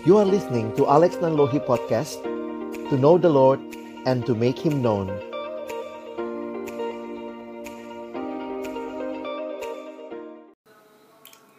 [0.00, 2.24] You are listening to Alex Nanlohi Podcast
[2.88, 3.60] To know the Lord
[4.08, 5.12] and to make Him known.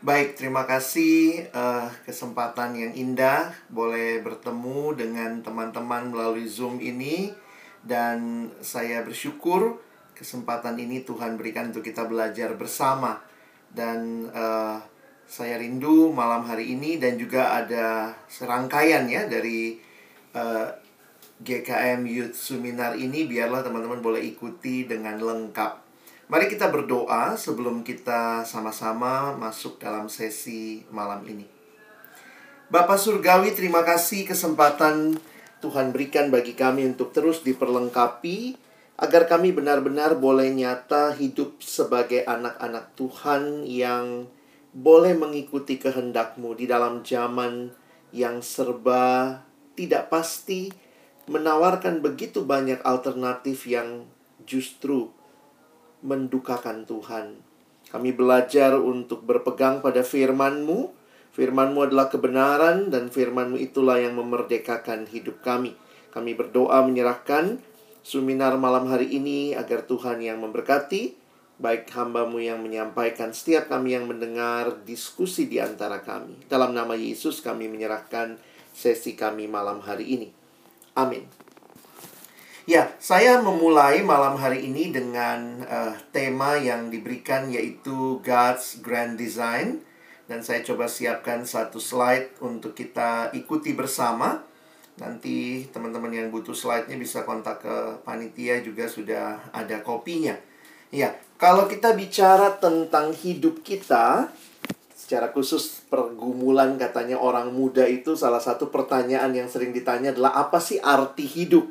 [0.02, 7.38] Baik, terima kasih uh, kesempatan yang indah boleh bertemu dengan teman-teman melalui Zoom ini.
[7.86, 9.86] Dan saya bersyukur
[10.18, 13.22] kesempatan ini Tuhan berikan untuk kita belajar bersama.
[13.70, 14.82] Dan uh,
[15.32, 19.80] saya rindu malam hari ini dan juga ada serangkaian ya dari
[20.36, 20.68] uh,
[21.40, 25.80] GKM Youth Seminar ini biarlah teman-teman boleh ikuti dengan lengkap.
[26.28, 31.48] Mari kita berdoa sebelum kita sama-sama masuk dalam sesi malam ini.
[32.68, 35.16] Bapak Surgawi, terima kasih kesempatan
[35.64, 38.60] Tuhan berikan bagi kami untuk terus diperlengkapi
[39.00, 44.28] agar kami benar-benar boleh nyata hidup sebagai anak-anak Tuhan yang
[44.72, 47.72] boleh mengikuti kehendakmu di dalam zaman
[48.16, 49.40] yang serba
[49.76, 50.72] tidak pasti,
[51.28, 54.08] menawarkan begitu banyak alternatif yang
[54.44, 55.12] justru
[56.04, 57.40] mendukakan Tuhan.
[57.92, 60.92] Kami belajar untuk berpegang pada firman-Mu.
[61.32, 65.76] Firman-Mu adalah kebenaran dan firman-Mu itulah yang memerdekakan hidup kami.
[66.12, 67.60] Kami berdoa menyerahkan
[68.04, 71.21] seminar malam hari ini agar Tuhan yang memberkati,
[71.62, 76.50] baik hambamu yang menyampaikan, setiap kami yang mendengar diskusi di antara kami.
[76.50, 78.42] Dalam nama Yesus kami menyerahkan
[78.74, 80.28] sesi kami malam hari ini.
[80.98, 81.24] Amin.
[82.70, 89.82] Ya, saya memulai malam hari ini dengan uh, tema yang diberikan yaitu God's Grand Design
[90.30, 94.46] dan saya coba siapkan satu slide untuk kita ikuti bersama.
[95.02, 100.38] Nanti teman-teman yang butuh slide-nya bisa kontak ke panitia juga sudah ada kopinya.
[100.94, 104.30] Ya, kalau kita bicara tentang hidup kita,
[104.94, 110.62] secara khusus pergumulan katanya orang muda itu salah satu pertanyaan yang sering ditanya adalah apa
[110.62, 111.66] sih arti hidup?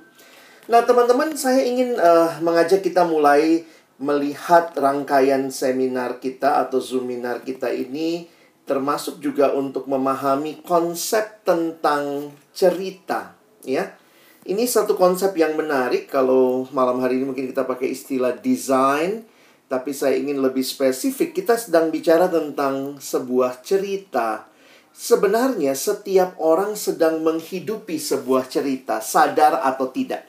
[0.67, 3.63] Nah, teman-teman, saya ingin uh, mengajak kita mulai
[4.03, 8.27] melihat rangkaian seminar kita atau zoominar kita ini
[8.67, 13.95] termasuk juga untuk memahami konsep tentang cerita, ya.
[14.43, 19.30] Ini satu konsep yang menarik kalau malam hari ini mungkin kita pakai istilah design,
[19.71, 21.31] tapi saya ingin lebih spesifik.
[21.31, 24.51] Kita sedang bicara tentang sebuah cerita.
[24.91, 30.27] Sebenarnya setiap orang sedang menghidupi sebuah cerita, sadar atau tidak.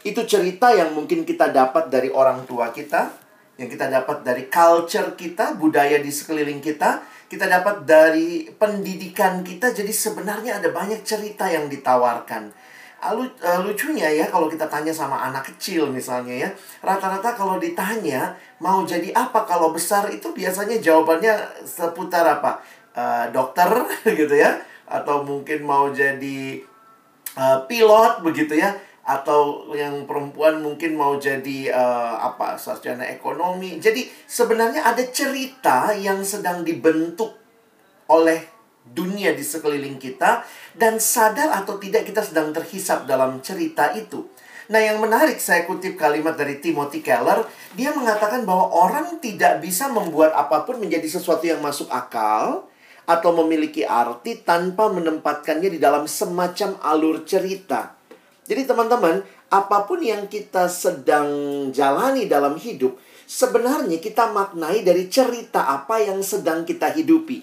[0.00, 3.12] Itu cerita yang mungkin kita dapat dari orang tua kita,
[3.60, 9.76] yang kita dapat dari culture kita, budaya di sekeliling kita, kita dapat dari pendidikan kita.
[9.76, 12.67] Jadi sebenarnya ada banyak cerita yang ditawarkan.
[12.98, 16.50] Lalu uh, lucunya ya kalau kita tanya sama anak kecil misalnya ya,
[16.82, 22.58] rata-rata kalau ditanya mau jadi apa kalau besar itu biasanya jawabannya seputar apa?
[22.98, 23.70] Uh, dokter
[24.20, 24.58] gitu ya,
[24.90, 26.58] atau mungkin mau jadi
[27.38, 28.74] uh, pilot begitu ya
[29.08, 33.80] atau yang perempuan mungkin mau jadi uh, apa sarjana ekonomi.
[33.80, 37.32] Jadi sebenarnya ada cerita yang sedang dibentuk
[38.12, 38.44] oleh
[38.84, 40.44] dunia di sekeliling kita
[40.78, 44.30] dan sadar atau tidak kita sedang terhisap dalam cerita itu.
[44.68, 47.42] Nah, yang menarik saya kutip kalimat dari Timothy Keller,
[47.74, 52.68] dia mengatakan bahwa orang tidak bisa membuat apa pun menjadi sesuatu yang masuk akal
[53.08, 57.96] atau memiliki arti tanpa menempatkannya di dalam semacam alur cerita.
[58.44, 61.28] Jadi teman-teman, apa pun yang kita sedang
[61.72, 67.40] jalani dalam hidup, sebenarnya kita maknai dari cerita apa yang sedang kita hidupi.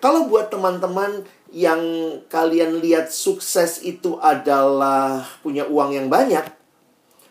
[0.00, 1.22] Kalau buat teman-teman
[1.52, 1.80] yang
[2.32, 6.48] kalian lihat sukses itu adalah punya uang yang banyak,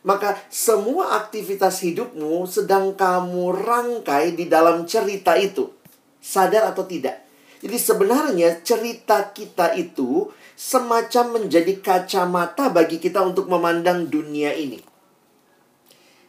[0.06, 5.74] maka semua aktivitas hidupmu sedang kamu rangkai di dalam cerita itu.
[6.22, 7.26] Sadar atau tidak?
[7.62, 14.81] Jadi sebenarnya cerita kita itu semacam menjadi kacamata bagi kita untuk memandang dunia ini.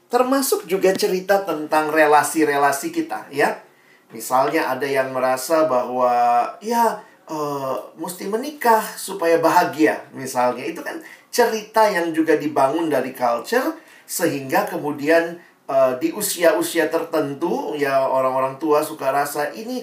[0.08, 3.64] Termasuk juga cerita tentang relasi-relasi kita, ya.
[4.12, 6.12] Misalnya ada yang merasa bahwa
[6.60, 7.00] ya
[7.32, 10.68] uh, mesti menikah supaya bahagia, misalnya.
[10.68, 11.00] Itu kan
[11.32, 18.84] cerita yang juga dibangun dari culture sehingga kemudian uh, di usia-usia tertentu ya orang-orang tua
[18.84, 19.80] suka rasa ini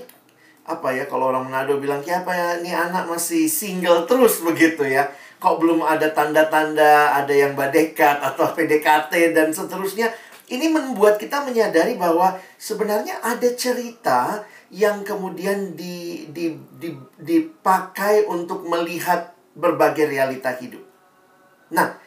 [0.70, 4.86] apa ya kalau orang Manado bilang ya apa ya ini anak masih single terus begitu
[4.86, 5.10] ya
[5.42, 10.14] kok belum ada tanda-tanda ada yang badekat atau PDKT dan seterusnya
[10.54, 18.66] ini membuat kita menyadari bahwa sebenarnya ada cerita yang kemudian di, di, di, dipakai untuk
[18.70, 20.82] melihat berbagai realita hidup.
[21.74, 21.98] Nah,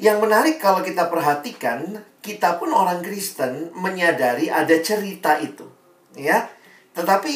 [0.00, 5.68] yang menarik kalau kita perhatikan, kita pun orang Kristen menyadari ada cerita itu,
[6.16, 6.48] ya.
[6.96, 7.32] Tetapi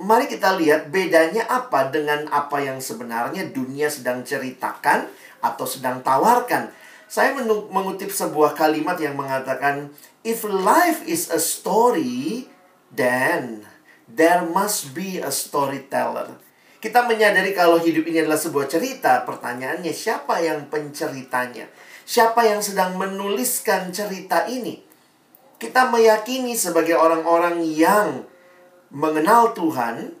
[0.00, 5.10] mari kita lihat bedanya apa dengan apa yang sebenarnya dunia sedang ceritakan
[5.44, 6.70] atau sedang tawarkan.
[7.08, 7.32] Saya
[7.72, 9.90] mengutip sebuah kalimat yang mengatakan,
[10.22, 12.46] "If life is a story,
[12.92, 13.64] then
[14.10, 16.40] there must be a storyteller."
[16.78, 21.66] Kita menyadari kalau hidup ini adalah sebuah cerita, pertanyaannya siapa yang penceritanya?
[22.06, 24.78] Siapa yang sedang menuliskan cerita ini?
[25.58, 28.22] Kita meyakini sebagai orang-orang yang
[28.94, 30.14] mengenal Tuhan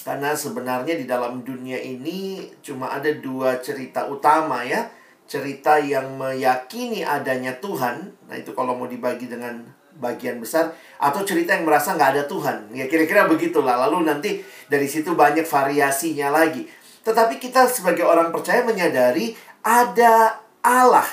[0.00, 4.88] karena sebenarnya di dalam dunia ini cuma ada dua cerita utama ya
[5.28, 9.60] cerita yang meyakini adanya Tuhan nah itu kalau mau dibagi dengan
[10.00, 14.88] bagian besar atau cerita yang merasa nggak ada Tuhan ya kira-kira begitulah lalu nanti dari
[14.88, 16.64] situ banyak variasinya lagi
[17.04, 21.06] tetapi kita sebagai orang percaya menyadari ada Allah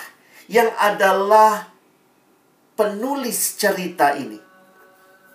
[0.48, 1.68] yang adalah
[2.80, 4.48] penulis cerita ini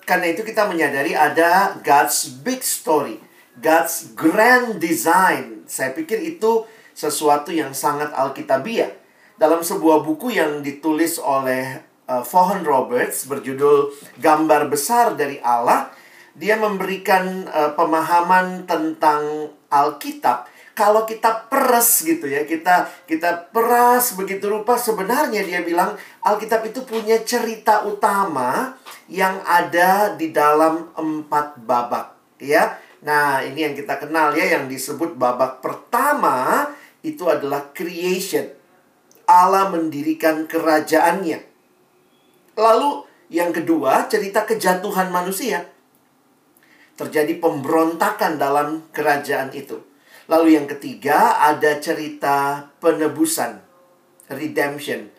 [0.03, 3.23] karena itu kita menyadari ada God's big story,
[3.55, 5.63] God's grand design.
[5.71, 8.91] Saya pikir itu sesuatu yang sangat alkitabiah.
[9.39, 11.83] Dalam sebuah buku yang ditulis oleh
[12.13, 15.89] uh, Vaughan Roberts berjudul Gambar Besar dari Allah,
[16.37, 24.49] dia memberikan uh, pemahaman tentang Alkitab kalau kita peres gitu ya, kita kita peras begitu
[24.49, 25.93] rupa sebenarnya dia bilang
[26.25, 28.73] Alkitab itu punya cerita utama
[29.13, 32.81] yang ada di dalam empat babak ya.
[33.05, 36.65] Nah, ini yang kita kenal ya yang disebut babak pertama
[37.05, 38.49] itu adalah creation.
[39.29, 41.52] Allah mendirikan kerajaannya.
[42.63, 42.91] Lalu
[43.33, 45.67] yang kedua, cerita kejatuhan manusia.
[46.95, 49.83] Terjadi pemberontakan dalam kerajaan itu.
[50.31, 53.59] Lalu yang ketiga ada cerita penebusan,
[54.31, 55.11] redemption.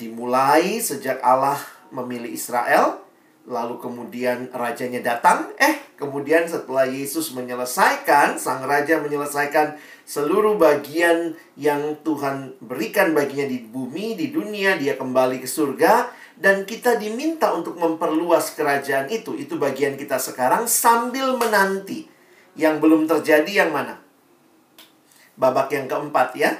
[0.00, 1.60] Dimulai sejak Allah
[1.92, 3.04] memilih Israel,
[3.44, 9.76] lalu kemudian rajanya datang, eh kemudian setelah Yesus menyelesaikan, sang raja menyelesaikan
[10.08, 16.68] seluruh bagian yang Tuhan berikan baginya di bumi, di dunia, dia kembali ke surga dan
[16.68, 19.34] kita diminta untuk memperluas kerajaan itu.
[19.36, 22.08] Itu bagian kita sekarang sambil menanti.
[22.56, 24.06] Yang belum terjadi yang mana?
[25.36, 26.52] babak yang keempat ya.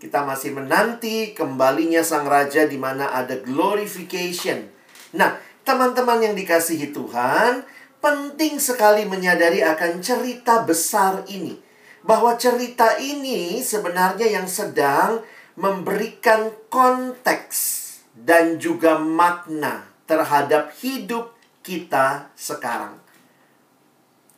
[0.00, 4.68] Kita masih menanti kembalinya sang raja di mana ada glorification.
[5.16, 7.64] Nah, teman-teman yang dikasihi Tuhan,
[8.04, 11.56] penting sekali menyadari akan cerita besar ini.
[12.04, 15.24] Bahwa cerita ini sebenarnya yang sedang
[15.56, 17.83] memberikan konteks
[18.24, 22.96] dan juga makna terhadap hidup kita sekarang.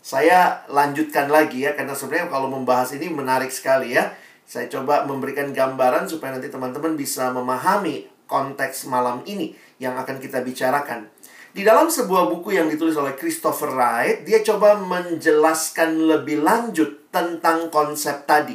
[0.02, 4.14] Saya lanjutkan lagi ya, karena sebenarnya kalau membahas ini menarik sekali ya.
[4.46, 9.50] Saya coba memberikan gambaran supaya nanti teman-teman bisa memahami konteks malam ini
[9.82, 11.10] yang akan kita bicarakan.
[11.50, 17.72] Di dalam sebuah buku yang ditulis oleh Christopher Wright, dia coba menjelaskan lebih lanjut tentang
[17.74, 18.54] konsep tadi.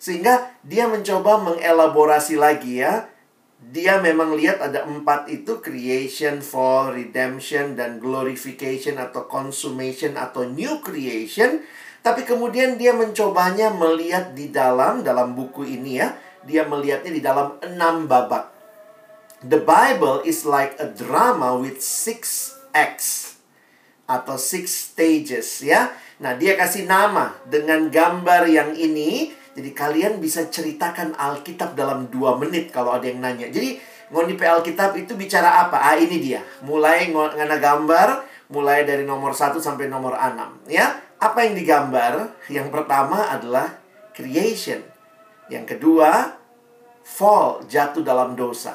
[0.00, 3.12] Sehingga dia mencoba mengelaborasi lagi ya,
[3.70, 10.82] dia memang lihat ada empat itu creation, fall, redemption, dan glorification atau consummation atau new
[10.84, 11.64] creation.
[12.04, 16.12] Tapi kemudian dia mencobanya melihat di dalam, dalam buku ini ya,
[16.44, 18.52] dia melihatnya di dalam enam babak.
[19.44, 23.40] The Bible is like a drama with six acts
[24.04, 25.92] atau six stages ya.
[26.20, 32.34] Nah, dia kasih nama dengan gambar yang ini jadi kalian bisa ceritakan Alkitab dalam dua
[32.34, 33.46] menit kalau ada yang nanya.
[33.46, 33.78] Jadi
[34.10, 35.78] ngonipe Alkitab itu bicara apa?
[35.78, 36.42] Ah ini dia.
[36.66, 40.66] Mulai ngana gambar, mulai dari nomor 1 sampai nomor 6.
[40.66, 42.34] Ya, apa yang digambar?
[42.50, 43.78] Yang pertama adalah
[44.10, 44.82] creation.
[45.46, 46.34] Yang kedua,
[47.06, 48.74] fall, jatuh dalam dosa.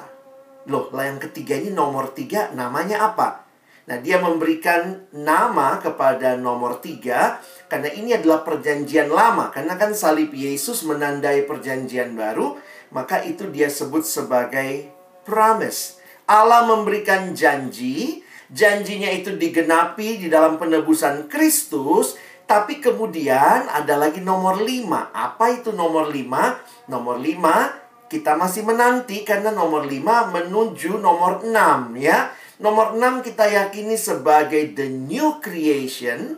[0.71, 3.48] Loh, lah yang ketiga ini nomor tiga namanya apa?
[3.89, 9.50] Nah, dia memberikan nama kepada nomor tiga karena ini adalah perjanjian lama.
[9.50, 12.53] Karena kan salib Yesus menandai perjanjian baru,
[12.93, 14.93] maka itu dia sebut sebagai
[15.25, 15.98] promise.
[16.29, 18.22] Allah memberikan janji,
[18.53, 22.13] janjinya itu digenapi di dalam penebusan Kristus,
[22.46, 25.10] tapi kemudian ada lagi nomor lima.
[25.10, 26.62] Apa itu nomor lima?
[26.86, 27.74] Nomor lima
[28.10, 32.34] kita masih menanti karena nomor lima menuju nomor enam ya.
[32.59, 36.35] Nomor 6 kita yakini sebagai the new creation.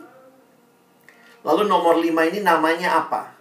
[1.42, 3.34] Lalu nomor 5 ini namanya apa?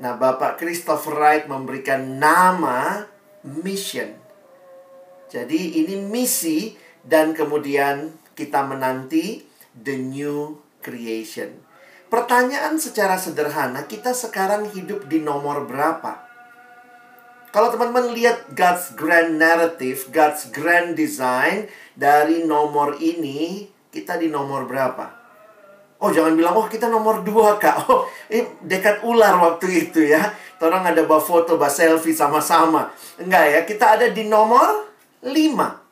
[0.00, 3.04] Nah, Bapak Christopher Wright memberikan nama
[3.44, 4.16] mission.
[5.28, 6.72] Jadi ini misi
[7.04, 9.44] dan kemudian kita menanti
[9.76, 11.60] the new creation.
[12.08, 16.24] Pertanyaan secara sederhana, kita sekarang hidup di nomor berapa?
[17.54, 24.66] Kalau teman-teman lihat God's grand narrative, God's grand design dari nomor ini, kita di nomor
[24.66, 25.06] berapa?
[26.02, 27.88] Oh jangan bilang, oh kita nomor dua kak.
[27.88, 30.20] Oh ini dekat ular waktu itu ya.
[30.64, 32.88] Orang ada bawa foto, bawa selfie sama-sama.
[33.20, 34.88] Enggak ya, kita ada di nomor
[35.28, 35.84] lima.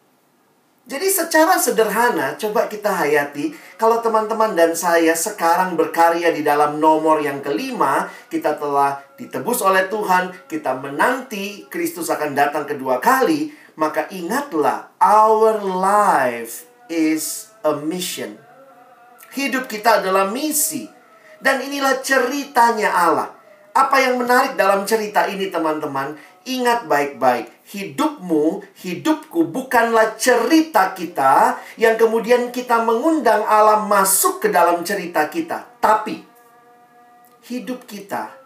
[0.83, 7.23] Jadi secara sederhana, coba kita hayati, kalau teman-teman dan saya sekarang berkarya di dalam nomor
[7.23, 14.09] yang kelima, kita telah ditebus oleh Tuhan, kita menanti Kristus akan datang kedua kali, maka
[14.13, 18.37] ingatlah, our life is a mission.
[19.33, 20.89] Hidup kita adalah misi.
[21.43, 23.35] Dan inilah ceritanya Allah.
[23.73, 26.15] Apa yang menarik dalam cerita ini teman-teman?
[26.43, 34.83] Ingat baik-baik, hidupmu, hidupku bukanlah cerita kita yang kemudian kita mengundang alam masuk ke dalam
[34.83, 35.79] cerita kita.
[35.79, 36.19] Tapi,
[37.47, 38.43] hidup kita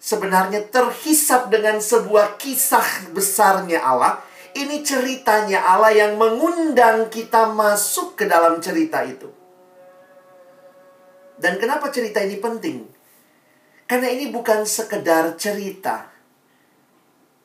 [0.00, 4.24] sebenarnya terhisap dengan sebuah kisah besarnya Allah.
[4.56, 9.30] Ini ceritanya Allah yang mengundang kita masuk ke dalam cerita itu.
[11.40, 12.84] Dan kenapa cerita ini penting?
[13.86, 16.10] Karena ini bukan sekedar cerita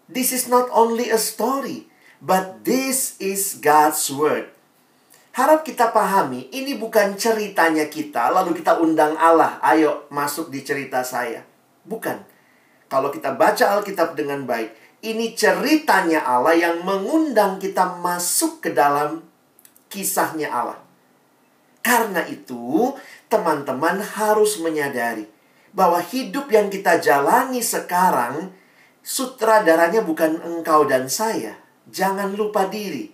[0.05, 1.89] This is not only a story,
[2.21, 4.53] but this is God's word.
[5.33, 11.01] Harap kita pahami, ini bukan ceritanya kita, lalu kita undang Allah, ayo masuk di cerita
[11.01, 11.41] saya.
[11.81, 12.21] Bukan.
[12.85, 19.21] Kalau kita baca Alkitab dengan baik, ini ceritanya Allah yang mengundang kita masuk ke dalam
[19.93, 20.81] kisahnya Allah.
[21.85, 22.97] Karena itu,
[23.29, 25.29] teman-teman harus menyadari
[25.69, 28.49] bahwa hidup yang kita jalani sekarang
[29.05, 31.53] sutradaranya bukan engkau dan saya.
[31.85, 33.13] Jangan lupa diri.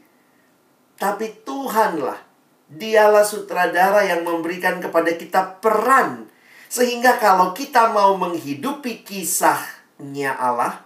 [0.96, 2.32] Tapi Tuhanlah.
[2.72, 6.32] Dialah sutradara yang memberikan kepada kita peran.
[6.72, 10.80] Sehingga kalau kita mau menghidupi kisahnya Allah,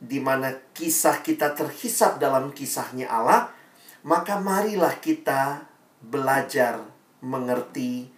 [0.00, 3.52] di mana kisah kita terhisap dalam kisahnya Allah,
[4.00, 5.68] maka marilah kita
[6.00, 6.80] belajar
[7.20, 8.08] mengerti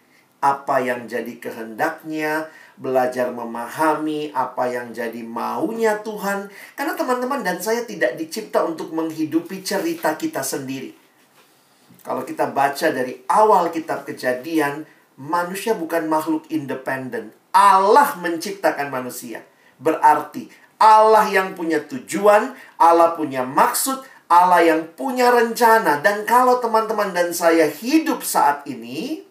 [0.42, 6.50] apa yang jadi kehendaknya, belajar memahami apa yang jadi maunya Tuhan.
[6.78, 10.94] Karena teman-teman dan saya tidak dicipta untuk menghidupi cerita kita sendiri.
[12.02, 14.82] Kalau kita baca dari awal kitab kejadian,
[15.14, 17.30] manusia bukan makhluk independen.
[17.54, 19.46] Allah menciptakan manusia.
[19.78, 20.50] Berarti
[20.82, 26.02] Allah yang punya tujuan, Allah punya maksud, Allah yang punya rencana.
[26.02, 29.22] Dan kalau teman-teman dan saya hidup saat ini,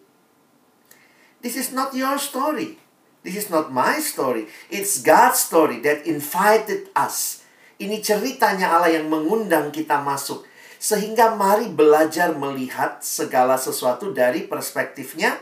[1.44, 2.80] this is not your story.
[3.20, 4.48] This is not my story.
[4.72, 7.44] It's God's story that invited us.
[7.78, 10.48] Ini ceritanya Allah yang mengundang kita masuk.
[10.82, 15.38] Sehingga mari belajar melihat segala sesuatu dari perspektifnya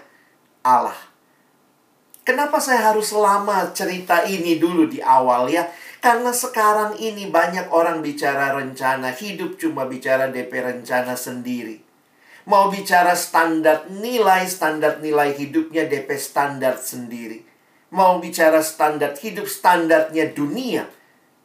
[0.60, 0.96] Allah.
[2.20, 5.64] Kenapa saya harus lama cerita ini dulu di awal ya?
[6.00, 11.84] Karena sekarang ini banyak orang bicara rencana hidup cuma bicara DP rencana sendiri.
[12.48, 17.50] Mau bicara standar nilai, standar nilai hidupnya DP standar sendiri
[17.90, 20.86] mau bicara standar hidup standarnya dunia.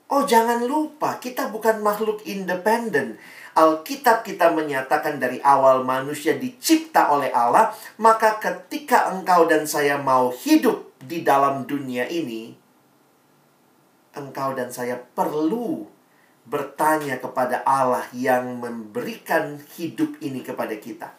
[0.05, 3.17] Oh, jangan lupa, kita bukan makhluk independen.
[3.57, 10.29] Alkitab kita menyatakan dari awal manusia dicipta oleh Allah, maka ketika engkau dan saya mau
[10.29, 12.53] hidup di dalam dunia ini,
[14.15, 15.86] engkau dan saya perlu
[16.45, 21.10] bertanya kepada Allah yang memberikan hidup ini kepada kita.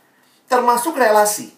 [0.47, 1.51] Termasuk relasi.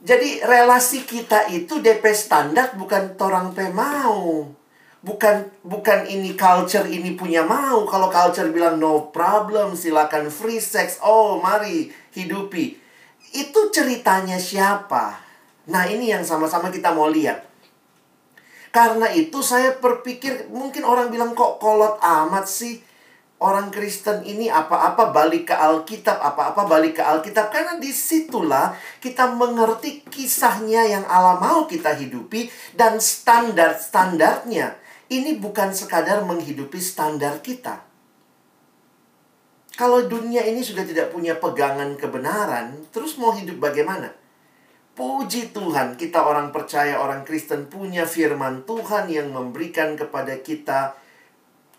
[0.00, 4.48] Jadi relasi kita itu DP standar bukan torang pe mau.
[5.00, 7.88] Bukan bukan ini culture ini punya mau.
[7.88, 11.00] Kalau culture bilang no problem, silakan free sex.
[11.00, 12.76] Oh, mari hidupi.
[13.32, 15.20] Itu ceritanya siapa?
[15.68, 17.49] Nah, ini yang sama-sama kita mau lihat.
[18.70, 22.78] Karena itu saya berpikir mungkin orang bilang kok kolot amat sih
[23.40, 27.50] orang Kristen ini apa-apa balik ke Alkitab, apa-apa balik ke Alkitab.
[27.50, 32.46] Karena di situlah kita mengerti kisahnya yang Allah mau kita hidupi
[32.76, 34.76] dan standar-standarnya.
[35.10, 37.82] Ini bukan sekadar menghidupi standar kita.
[39.74, 44.12] Kalau dunia ini sudah tidak punya pegangan kebenaran, terus mau hidup bagaimana?
[45.00, 50.92] Puji Tuhan, kita orang percaya, orang Kristen punya firman Tuhan yang memberikan kepada kita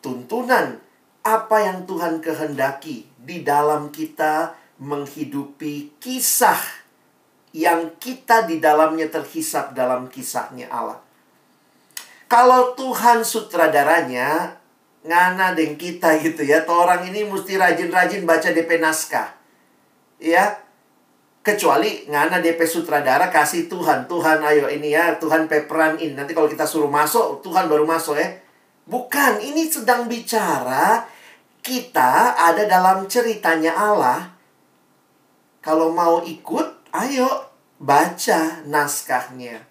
[0.02, 0.82] tuntunan
[1.22, 6.58] apa yang Tuhan kehendaki di dalam kita menghidupi kisah
[7.54, 10.98] yang kita di dalamnya terhisap dalam kisahnya Allah.
[12.26, 14.58] Kalau Tuhan sutradaranya,
[15.06, 16.66] ngana deng kita gitu ya.
[16.66, 19.30] Orang ini mesti rajin-rajin baca DP naskah.
[20.18, 20.58] Ya,
[21.42, 26.46] kecuali ngana DP sutradara kasih Tuhan Tuhan ayo ini ya Tuhan peperan ini nanti kalau
[26.46, 28.30] kita suruh masuk Tuhan baru masuk ya
[28.92, 31.06] Bukan, ini sedang bicara
[31.62, 34.34] kita ada dalam ceritanya Allah.
[35.62, 37.48] Kalau mau ikut, Ayo
[37.80, 39.64] baca naskahnya.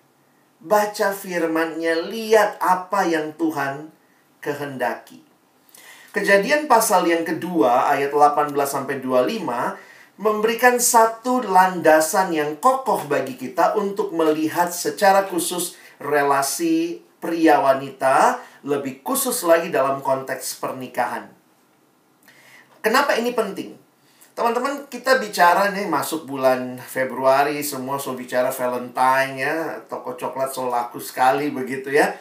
[0.57, 3.93] Baca firmannya, lihat apa yang Tuhan
[4.41, 5.21] kehendaki.
[6.17, 9.45] Kejadian pasal yang kedua ayat 18 sampai 25
[10.21, 18.37] memberikan satu landasan yang kokoh bagi kita untuk melihat secara khusus relasi pria wanita,
[18.69, 21.25] lebih khusus lagi dalam konteks pernikahan.
[22.85, 23.81] Kenapa ini penting?
[24.37, 29.57] Teman-teman, kita bicara nih masuk bulan Februari, semua so bicara Valentine ya,
[29.89, 32.13] toko coklat so laku sekali begitu ya.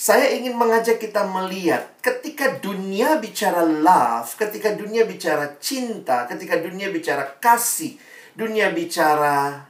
[0.00, 6.88] Saya ingin mengajak kita melihat ketika dunia bicara love, ketika dunia bicara cinta, ketika dunia
[6.88, 8.00] bicara kasih,
[8.32, 9.60] dunia bicara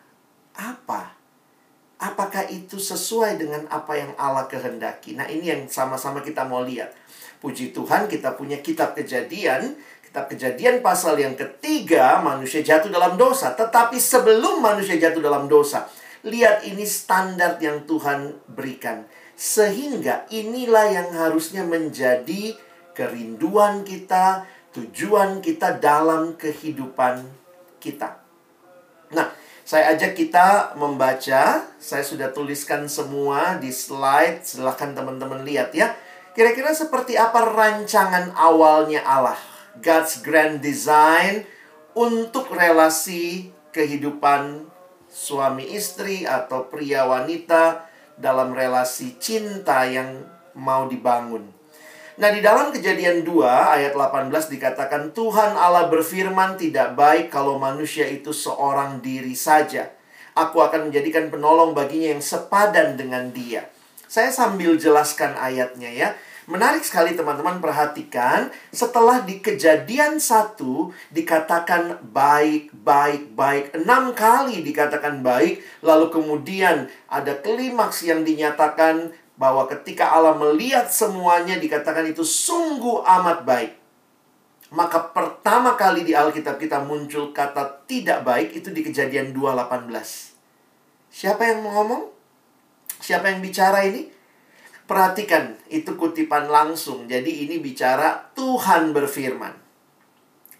[0.54, 1.18] apa?
[1.98, 5.18] Apakah itu sesuai dengan apa yang Allah kehendaki?
[5.18, 6.94] Nah, ini yang sama-sama kita mau lihat.
[7.42, 9.74] Puji Tuhan, kita punya kitab Kejadian
[10.10, 13.54] Kitab kejadian pasal yang ketiga, manusia jatuh dalam dosa.
[13.54, 15.86] Tetapi sebelum manusia jatuh dalam dosa,
[16.26, 19.06] lihat ini standar yang Tuhan berikan.
[19.40, 22.60] Sehingga inilah yang harusnya menjadi
[22.92, 24.44] kerinduan kita,
[24.76, 27.24] tujuan kita dalam kehidupan
[27.80, 28.20] kita.
[29.16, 29.32] Nah,
[29.64, 31.64] saya ajak kita membaca.
[31.80, 34.44] Saya sudah tuliskan semua di slide.
[34.44, 35.96] Silahkan teman-teman lihat ya.
[36.36, 39.40] Kira-kira seperti apa rancangan awalnya Allah
[39.82, 41.42] God's grand design
[41.96, 44.66] untuk relasi kehidupan
[45.10, 47.89] suami istri atau pria wanita
[48.20, 50.20] dalam relasi cinta yang
[50.54, 51.60] mau dibangun.
[52.20, 58.04] Nah, di dalam Kejadian 2 ayat 18 dikatakan Tuhan Allah berfirman tidak baik kalau manusia
[58.04, 59.88] itu seorang diri saja.
[60.36, 63.72] Aku akan menjadikan penolong baginya yang sepadan dengan dia.
[64.04, 66.08] Saya sambil jelaskan ayatnya ya.
[66.50, 73.78] Menarik sekali teman-teman perhatikan setelah di kejadian satu dikatakan baik, baik, baik.
[73.78, 75.62] Enam kali dikatakan baik.
[75.86, 83.46] Lalu kemudian ada klimaks yang dinyatakan bahwa ketika Allah melihat semuanya dikatakan itu sungguh amat
[83.46, 83.72] baik.
[84.74, 89.86] Maka pertama kali di Alkitab kita muncul kata tidak baik itu di kejadian 2.18.
[91.14, 92.10] Siapa yang ngomong?
[92.98, 94.19] Siapa yang bicara ini?
[94.90, 97.06] Perhatikan, itu kutipan langsung.
[97.06, 99.54] Jadi ini bicara Tuhan berfirman.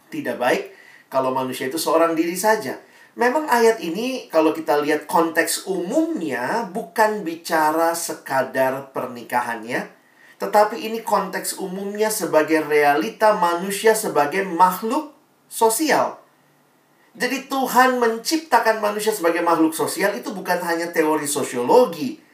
[0.07, 0.71] Tidak baik
[1.11, 2.79] kalau manusia itu seorang diri saja.
[3.19, 9.91] Memang ayat ini kalau kita lihat konteks umumnya bukan bicara sekadar pernikahannya,
[10.39, 15.11] tetapi ini konteks umumnya sebagai realita manusia sebagai makhluk
[15.51, 16.23] sosial.
[17.19, 22.30] Jadi Tuhan menciptakan manusia sebagai makhluk sosial itu bukan hanya teori sosiologi,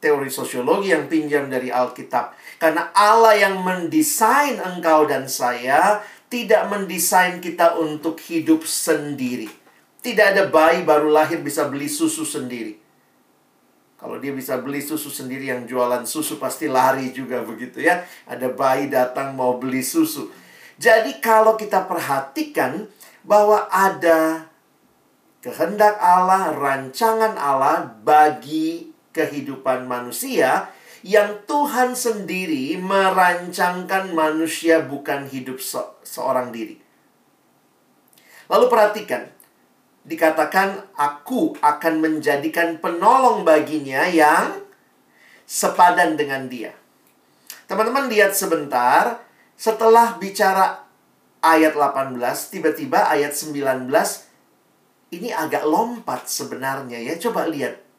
[0.00, 2.34] teori sosiologi yang pinjam dari Alkitab.
[2.56, 6.00] Karena Allah yang mendesain engkau dan saya
[6.32, 9.48] tidak mendesain kita untuk hidup sendiri.
[10.00, 12.80] Tidak ada bayi baru lahir bisa beli susu sendiri.
[14.00, 18.00] Kalau dia bisa beli susu sendiri yang jualan susu pasti lari juga begitu ya.
[18.24, 20.32] Ada bayi datang mau beli susu.
[20.80, 22.88] Jadi kalau kita perhatikan
[23.20, 24.48] bahwa ada
[25.44, 30.70] kehendak Allah, rancangan Allah bagi kehidupan manusia
[31.00, 36.76] yang Tuhan sendiri merancangkan manusia bukan hidup se seorang diri.
[38.50, 39.30] Lalu perhatikan,
[40.04, 44.60] dikatakan aku akan menjadikan penolong baginya yang
[45.46, 46.74] sepadan dengan dia.
[47.70, 49.22] Teman-teman lihat sebentar,
[49.54, 50.82] setelah bicara
[51.40, 52.18] ayat 18,
[52.50, 53.86] tiba-tiba ayat 19
[55.14, 57.14] ini agak lompat sebenarnya ya.
[57.18, 57.89] Coba lihat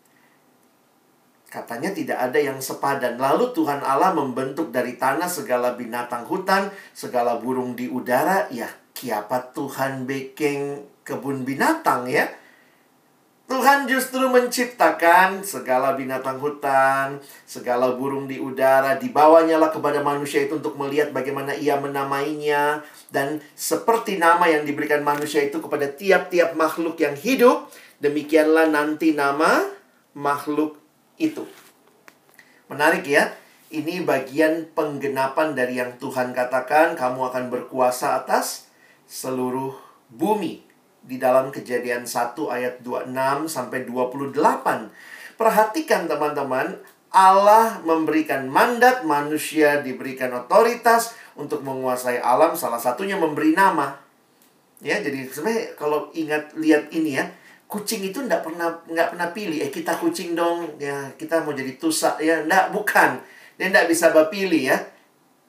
[1.52, 3.20] Katanya tidak ada yang sepadan.
[3.20, 8.48] Lalu Tuhan Allah membentuk dari tanah segala binatang hutan, segala burung di udara.
[8.48, 12.32] Ya, kiapa Tuhan bikin kebun binatang ya?
[13.52, 20.56] Tuhan justru menciptakan segala binatang hutan, segala burung di udara, dibawanya lah kepada manusia itu
[20.56, 22.80] untuk melihat bagaimana ia menamainya.
[23.12, 27.68] Dan seperti nama yang diberikan manusia itu kepada tiap-tiap makhluk yang hidup,
[28.00, 29.68] demikianlah nanti nama
[30.16, 30.81] makhluk
[31.30, 31.46] itu.
[32.72, 33.36] Menarik ya.
[33.72, 38.68] Ini bagian penggenapan dari yang Tuhan katakan, kamu akan berkuasa atas
[39.08, 39.72] seluruh
[40.12, 40.60] bumi.
[41.02, 44.92] Di dalam kejadian 1 ayat 26 sampai 28.
[45.40, 54.00] Perhatikan teman-teman, Allah memberikan mandat, manusia diberikan otoritas untuk menguasai alam, salah satunya memberi nama.
[54.84, 57.32] Ya, jadi sebenarnya kalau ingat lihat ini ya,
[57.72, 59.64] kucing itu nggak pernah nggak pernah pilih.
[59.64, 60.76] Eh kita kucing dong.
[60.76, 63.24] Ya kita mau jadi tusak ya nggak bukan.
[63.56, 64.78] Dia nggak bisa pilih ya.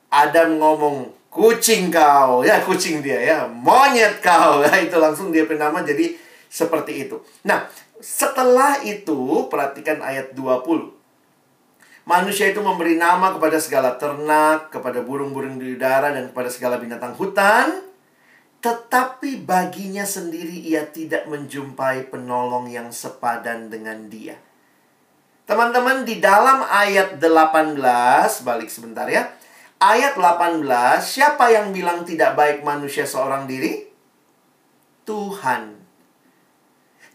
[0.06, 2.46] Adam ngomong kucing kau.
[2.46, 3.38] Ya kucing dia ya.
[3.50, 4.62] Monyet kau.
[4.70, 6.14] Ya itu langsung dia bernama jadi
[6.46, 7.18] seperti itu.
[7.42, 7.66] Nah,
[7.98, 11.02] setelah itu perhatikan ayat 20.
[12.02, 17.14] Manusia itu memberi nama kepada segala ternak, kepada burung-burung di udara, dan kepada segala binatang
[17.14, 17.91] hutan.
[18.62, 24.38] Tetapi baginya sendiri ia tidak menjumpai penolong yang sepadan dengan dia.
[25.42, 27.74] Teman-teman, di dalam ayat 18,
[28.46, 29.26] balik sebentar ya.
[29.82, 30.62] Ayat 18,
[31.02, 33.82] siapa yang bilang tidak baik manusia seorang diri?
[35.02, 35.82] Tuhan.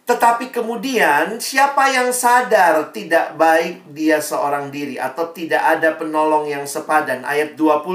[0.04, 6.68] Tetapi kemudian, siapa yang sadar tidak baik dia seorang diri atau tidak ada penolong yang
[6.68, 7.24] sepadan?
[7.24, 7.88] Ayat 20,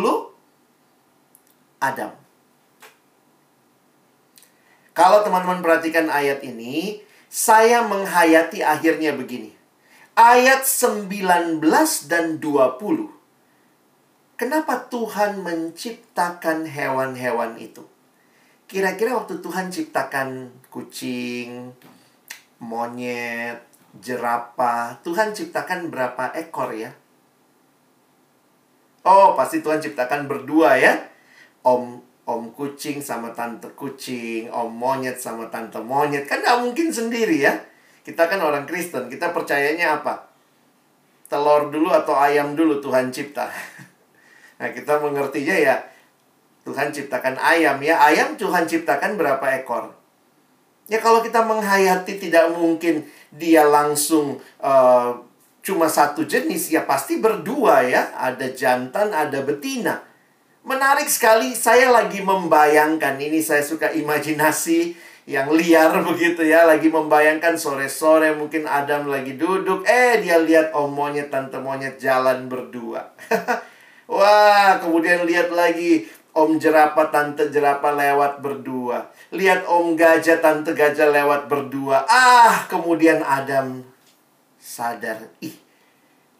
[1.84, 2.21] Adam.
[4.92, 7.00] Kalau teman-teman perhatikan ayat ini,
[7.32, 9.56] saya menghayati akhirnya begini.
[10.12, 11.64] Ayat 19
[12.12, 13.08] dan 20.
[14.36, 17.88] Kenapa Tuhan menciptakan hewan-hewan itu?
[18.68, 21.72] Kira-kira waktu Tuhan ciptakan kucing,
[22.60, 23.64] monyet,
[23.96, 25.00] jerapah.
[25.00, 26.92] Tuhan ciptakan berapa ekor ya?
[29.08, 31.00] Oh, pasti Tuhan ciptakan berdua ya.
[31.64, 36.26] Om om kucing sama tante kucing, om monyet sama tante monyet.
[36.30, 37.54] Kan nggak mungkin sendiri ya.
[38.02, 40.30] Kita kan orang Kristen, kita percayanya apa?
[41.30, 43.48] Telur dulu atau ayam dulu Tuhan cipta.
[44.62, 45.74] Nah, kita mengertinya ya
[46.62, 47.98] Tuhan ciptakan ayam ya.
[47.98, 49.90] Ayam Tuhan ciptakan berapa ekor?
[50.86, 53.02] Ya kalau kita menghayati tidak mungkin
[53.34, 55.18] dia langsung uh,
[55.66, 60.11] cuma satu jenis ya pasti berdua ya, ada jantan, ada betina.
[60.62, 64.94] Menarik sekali saya lagi membayangkan ini saya suka imajinasi
[65.26, 70.90] yang liar begitu ya, lagi membayangkan sore-sore mungkin Adam lagi duduk, eh dia lihat om
[70.90, 73.10] monyet tante monyet jalan berdua.
[74.12, 79.04] Wah, kemudian lihat lagi Om jerapah, tante jerapah lewat berdua.
[79.36, 82.08] Lihat om gajah, tante gajah lewat berdua.
[82.08, 83.84] Ah, kemudian Adam
[84.56, 85.28] sadar.
[85.44, 85.52] Ih,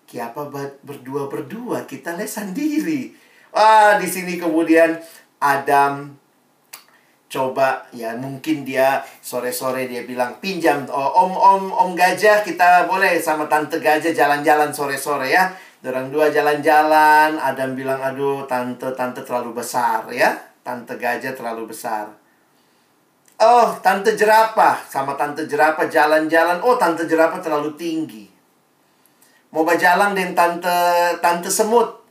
[0.09, 0.49] kiapa
[0.81, 1.85] berdua-berdua?
[1.85, 3.13] Kita lihat sendiri.
[3.53, 4.97] Ah, di sini kemudian
[5.41, 6.17] Adam
[7.33, 13.17] coba ya mungkin dia sore-sore dia bilang pinjam oh, om om om gajah kita boleh
[13.25, 15.49] sama tante gajah jalan-jalan sore-sore ya
[15.83, 20.31] Dorang dua jalan-jalan, Adam bilang, aduh tante-tante terlalu besar ya.
[20.63, 22.07] Tante gajah terlalu besar.
[23.43, 24.79] Oh, tante jerapah.
[24.87, 26.63] Sama tante jerapah jalan-jalan.
[26.63, 28.31] Oh, tante jerapah terlalu tinggi.
[29.51, 30.79] Mau berjalan dengan tante
[31.19, 32.02] tante semut.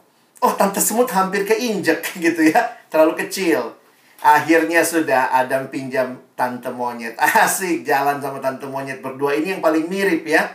[0.42, 2.82] Oh, tante semut hampir keinjek gitu ya.
[2.90, 3.78] Terlalu kecil.
[4.22, 7.14] Akhirnya sudah Adam pinjam tante monyet.
[7.46, 9.38] Asik jalan sama tante monyet berdua.
[9.38, 10.50] Ini yang paling mirip ya.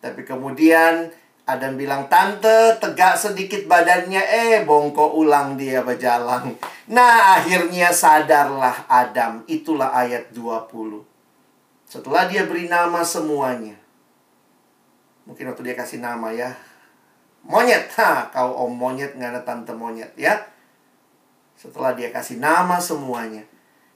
[0.00, 1.12] Tapi kemudian
[1.48, 6.52] Adam bilang, tante tegak sedikit badannya, eh bongkok ulang dia berjalan.
[6.92, 11.08] Nah akhirnya sadarlah Adam, itulah ayat 20.
[11.88, 13.80] Setelah dia beri nama semuanya.
[15.24, 16.52] Mungkin waktu dia kasih nama ya.
[17.48, 20.36] Monyet, ha, kau om monyet, nggak ada tante monyet ya.
[21.56, 23.42] Setelah dia kasih nama semuanya,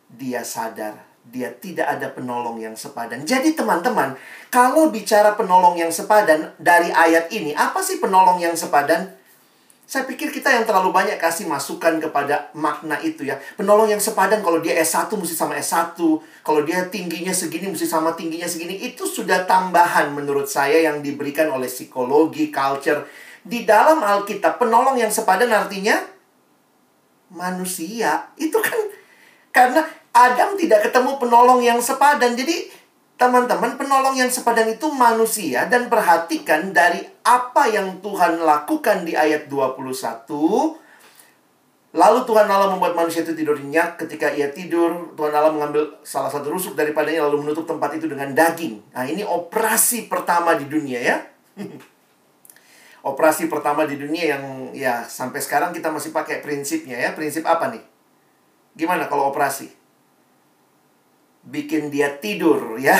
[0.08, 3.22] dia sadar dia tidak ada penolong yang sepadan.
[3.22, 4.18] Jadi teman-teman,
[4.50, 9.06] kalau bicara penolong yang sepadan dari ayat ini, apa sih penolong yang sepadan?
[9.86, 13.36] Saya pikir kita yang terlalu banyak kasih masukan kepada makna itu ya.
[13.60, 16.00] Penolong yang sepadan kalau dia S1 mesti sama S1.
[16.40, 18.80] Kalau dia tingginya segini mesti sama tingginya segini.
[18.88, 23.04] Itu sudah tambahan menurut saya yang diberikan oleh psikologi, culture.
[23.42, 25.98] Di dalam Alkitab, penolong yang sepadan artinya
[27.34, 28.30] manusia.
[28.38, 28.78] Itu kan
[29.50, 32.36] karena Adam tidak ketemu penolong yang sepadan.
[32.38, 32.70] Jadi,
[33.18, 35.66] teman-teman, penolong yang sepadan itu manusia.
[35.66, 40.78] Dan perhatikan dari apa yang Tuhan lakukan di ayat 21.
[41.92, 44.00] Lalu Tuhan Allah membuat manusia itu tidur nyenyak.
[44.00, 48.32] Ketika ia tidur, Tuhan Allah mengambil salah satu rusuk daripadanya lalu menutup tempat itu dengan
[48.32, 48.80] daging.
[48.96, 51.16] Nah, ini operasi pertama di dunia ya.
[53.02, 57.10] operasi pertama di dunia yang ya sampai sekarang kita masih pakai prinsipnya ya.
[57.14, 57.82] Prinsip apa nih?
[58.74, 59.82] Gimana kalau operasi?
[61.42, 62.94] bikin dia tidur ya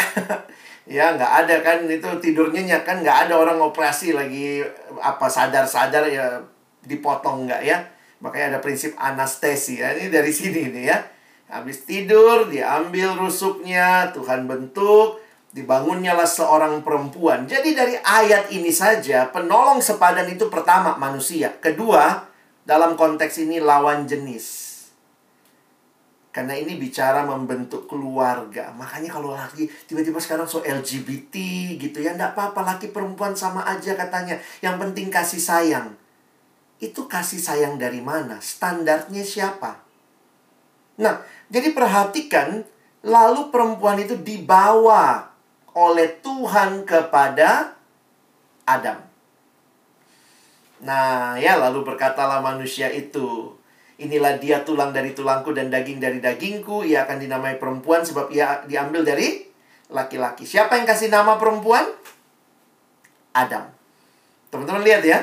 [0.82, 4.58] ya nggak ada kan itu tidurnya nyenyak kan nggak ada orang operasi lagi
[4.98, 6.42] apa sadar-sadar ya
[6.82, 7.78] dipotong nggak ya
[8.18, 10.98] makanya ada prinsip anestesi ya ini dari sini nih ya
[11.54, 19.28] habis tidur diambil rusuknya Tuhan bentuk dibangunnya lah seorang perempuan jadi dari ayat ini saja
[19.28, 22.24] penolong sepadan itu pertama manusia kedua
[22.64, 24.72] dalam konteks ini lawan jenis
[26.32, 28.72] karena ini bicara membentuk keluarga.
[28.72, 31.36] Makanya kalau lagi tiba-tiba sekarang so LGBT
[31.76, 32.16] gitu ya.
[32.16, 34.40] Nggak apa-apa laki perempuan sama aja katanya.
[34.64, 35.92] Yang penting kasih sayang.
[36.80, 38.40] Itu kasih sayang dari mana?
[38.40, 39.76] Standarnya siapa?
[41.04, 41.20] Nah,
[41.52, 42.64] jadi perhatikan
[43.02, 45.31] Lalu perempuan itu dibawa
[45.72, 47.76] oleh Tuhan kepada
[48.68, 48.98] Adam.
[50.82, 53.54] Nah, ya lalu berkatalah manusia itu,
[54.02, 58.66] inilah dia tulang dari tulangku dan daging dari dagingku, ia akan dinamai perempuan sebab ia
[58.66, 59.46] diambil dari
[59.92, 60.42] laki-laki.
[60.42, 61.86] Siapa yang kasih nama perempuan?
[63.32, 63.70] Adam.
[64.52, 65.18] Teman-teman lihat ya,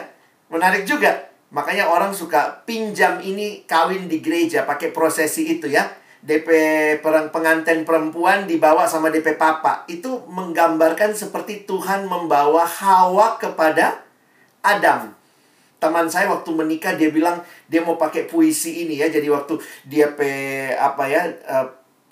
[0.49, 1.29] menarik juga.
[1.49, 5.85] Makanya orang suka pinjam ini kawin di gereja pakai prosesi itu ya.
[6.19, 6.49] DP
[7.31, 9.87] pengantin perempuan dibawa sama DP papa.
[9.87, 14.03] Itu menggambarkan seperti Tuhan membawa Hawa kepada
[14.59, 15.15] Adam.
[15.79, 17.39] Teman saya waktu menikah dia bilang
[17.71, 19.07] dia mau pakai puisi ini ya.
[19.07, 19.55] Jadi waktu
[19.87, 20.27] dia pe
[20.75, 21.67] apa ya uh,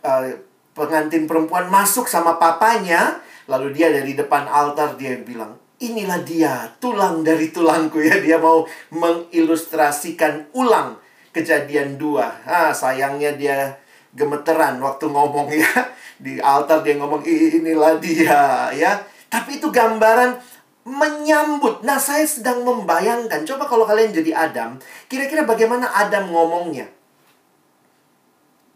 [0.08, 0.24] uh,
[0.72, 3.20] pengantin perempuan masuk sama papanya,
[3.52, 8.64] lalu dia dari depan altar dia bilang, "Inilah dia, tulang dari tulangku ya." Dia mau
[8.96, 10.96] mengilustrasikan ulang
[11.36, 12.40] kejadian dua.
[12.48, 13.76] Ah, sayangnya dia
[14.18, 15.72] gemeteran waktu ngomong ya.
[16.18, 18.98] Di altar dia ngomong inilah dia ya.
[19.30, 20.34] Tapi itu gambaran
[20.88, 21.84] menyambut.
[21.84, 23.44] Nah, saya sedang membayangkan.
[23.44, 24.80] Coba kalau kalian jadi Adam,
[25.12, 26.88] kira-kira bagaimana Adam ngomongnya?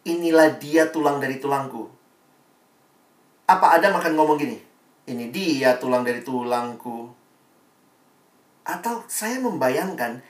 [0.03, 1.87] Inilah dia tulang dari tulangku.
[3.47, 4.57] Apa Adam akan ngomong gini?
[5.07, 7.09] Ini dia tulang dari tulangku.
[8.67, 10.21] Atau saya membayangkan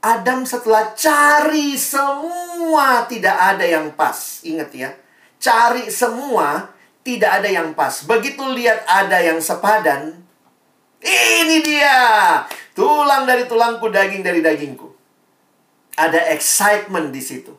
[0.00, 4.40] Adam setelah cari semua tidak ada yang pas.
[4.40, 4.90] Ingat ya.
[5.36, 6.72] Cari semua
[7.04, 8.08] tidak ada yang pas.
[8.08, 10.16] Begitu lihat ada yang sepadan.
[11.04, 12.00] Ini dia.
[12.72, 14.88] Tulang dari tulangku, daging dari dagingku.
[16.00, 17.52] Ada excitement di situ.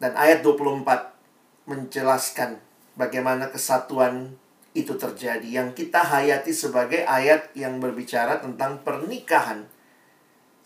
[0.00, 2.56] Dan ayat 24 menjelaskan
[2.96, 4.32] bagaimana kesatuan
[4.72, 5.44] itu terjadi.
[5.44, 9.68] Yang kita hayati sebagai ayat yang berbicara tentang pernikahan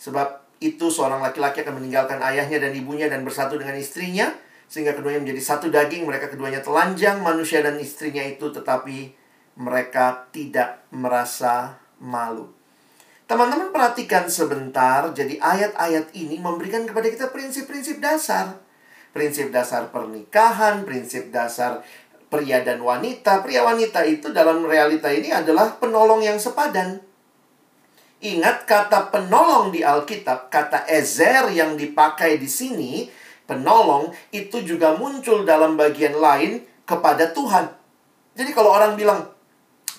[0.05, 4.29] Sebab itu seorang laki-laki akan meninggalkan ayahnya dan ibunya dan bersatu dengan istrinya
[4.69, 9.13] sehingga keduanya menjadi satu daging mereka keduanya telanjang manusia dan istrinya itu tetapi
[9.57, 12.53] mereka tidak merasa malu.
[13.25, 18.61] Teman-teman perhatikan sebentar, jadi ayat-ayat ini memberikan kepada kita prinsip-prinsip dasar.
[19.17, 21.81] Prinsip dasar pernikahan, prinsip dasar
[22.29, 23.41] pria dan wanita.
[23.41, 27.01] Pria wanita itu dalam realita ini adalah penolong yang sepadan.
[28.25, 33.05] Ingat kata penolong di Alkitab, kata ezer yang dipakai di sini,
[33.45, 37.69] penolong itu juga muncul dalam bagian lain kepada Tuhan.
[38.33, 39.29] Jadi kalau orang bilang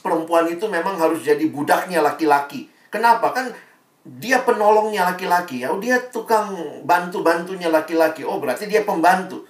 [0.02, 2.66] perempuan itu memang harus jadi budaknya laki-laki.
[2.90, 3.30] Kenapa?
[3.30, 3.54] Kan
[4.02, 5.70] dia penolongnya laki-laki ya.
[5.70, 8.26] Oh, dia tukang bantu-bantunya laki-laki.
[8.26, 9.46] Oh, berarti dia pembantu.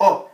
[0.00, 0.28] Oh,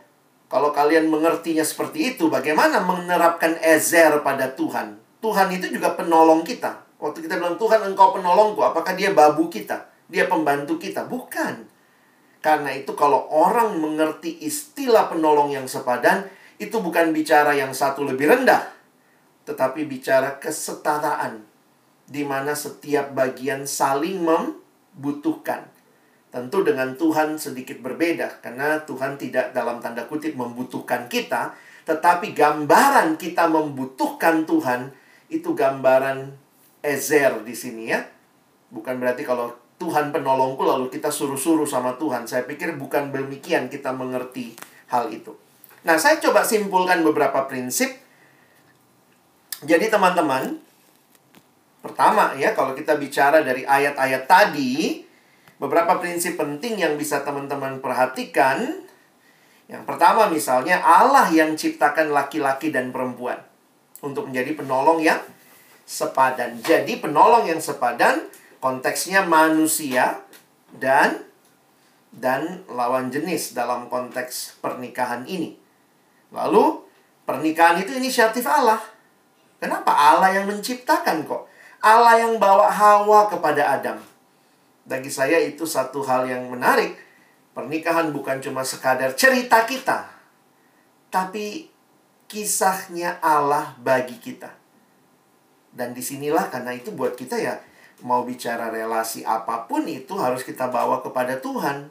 [0.51, 4.99] kalau kalian mengertinya seperti itu, bagaimana menerapkan ezer pada Tuhan?
[5.23, 6.82] Tuhan itu juga penolong kita.
[7.03, 9.91] Waktu kita bilang, Tuhan engkau penolongku, apakah dia babu kita?
[10.07, 11.03] Dia pembantu kita?
[11.03, 11.67] Bukan.
[12.39, 16.23] Karena itu kalau orang mengerti istilah penolong yang sepadan,
[16.55, 18.71] itu bukan bicara yang satu lebih rendah.
[19.43, 21.43] Tetapi bicara kesetaraan.
[22.07, 25.67] Di mana setiap bagian saling membutuhkan.
[26.31, 28.39] Tentu dengan Tuhan sedikit berbeda.
[28.39, 31.51] Karena Tuhan tidak dalam tanda kutip membutuhkan kita.
[31.83, 34.95] Tetapi gambaran kita membutuhkan Tuhan,
[35.27, 36.42] itu gambaran
[36.83, 38.03] ezer di sini ya.
[38.69, 42.27] Bukan berarti kalau Tuhan penolongku lalu kita suruh-suruh sama Tuhan.
[42.27, 44.53] Saya pikir bukan demikian kita mengerti
[44.91, 45.33] hal itu.
[45.83, 47.91] Nah, saya coba simpulkan beberapa prinsip.
[49.63, 50.59] Jadi teman-teman,
[51.79, 55.03] pertama ya kalau kita bicara dari ayat-ayat tadi,
[55.59, 58.83] beberapa prinsip penting yang bisa teman-teman perhatikan.
[59.67, 63.39] Yang pertama misalnya Allah yang ciptakan laki-laki dan perempuan
[64.03, 65.19] untuk menjadi penolong yang
[65.83, 66.59] sepadan.
[66.63, 68.27] Jadi penolong yang sepadan
[68.63, 70.23] konteksnya manusia
[70.71, 71.19] dan
[72.13, 75.57] dan lawan jenis dalam konteks pernikahan ini.
[76.29, 76.81] Lalu
[77.25, 78.79] pernikahan itu inisiatif Allah.
[79.57, 81.49] Kenapa Allah yang menciptakan kok?
[81.83, 83.99] Allah yang bawa Hawa kepada Adam.
[84.83, 86.95] Bagi saya itu satu hal yang menarik.
[87.53, 90.09] Pernikahan bukan cuma sekadar cerita kita,
[91.13, 91.69] tapi
[92.25, 94.62] kisahnya Allah bagi kita.
[95.73, 97.57] Dan di sinilah karena itu buat kita ya
[98.05, 101.89] mau bicara relasi apa pun itu harus kita bawa kepada Tuhan.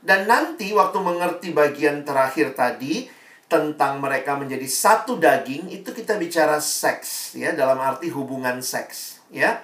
[0.00, 3.12] Dan nanti waktu mengerti bagian terakhir tadi
[3.50, 9.60] tentang mereka menjadi satu daging itu kita bicara seks ya dalam arti hubungan seks ya.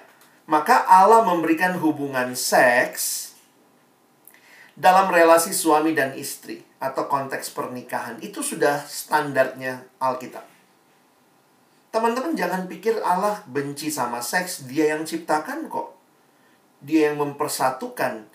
[0.47, 3.35] Maka Allah memberikan hubungan seks
[4.77, 10.46] dalam relasi suami dan istri atau konteks pernikahan itu sudah standarnya Alkitab.
[11.97, 15.97] Teman-teman jangan pikir Allah benci sama seks, dia yang ciptakan kok.
[16.77, 18.29] Dia yang mempersatukan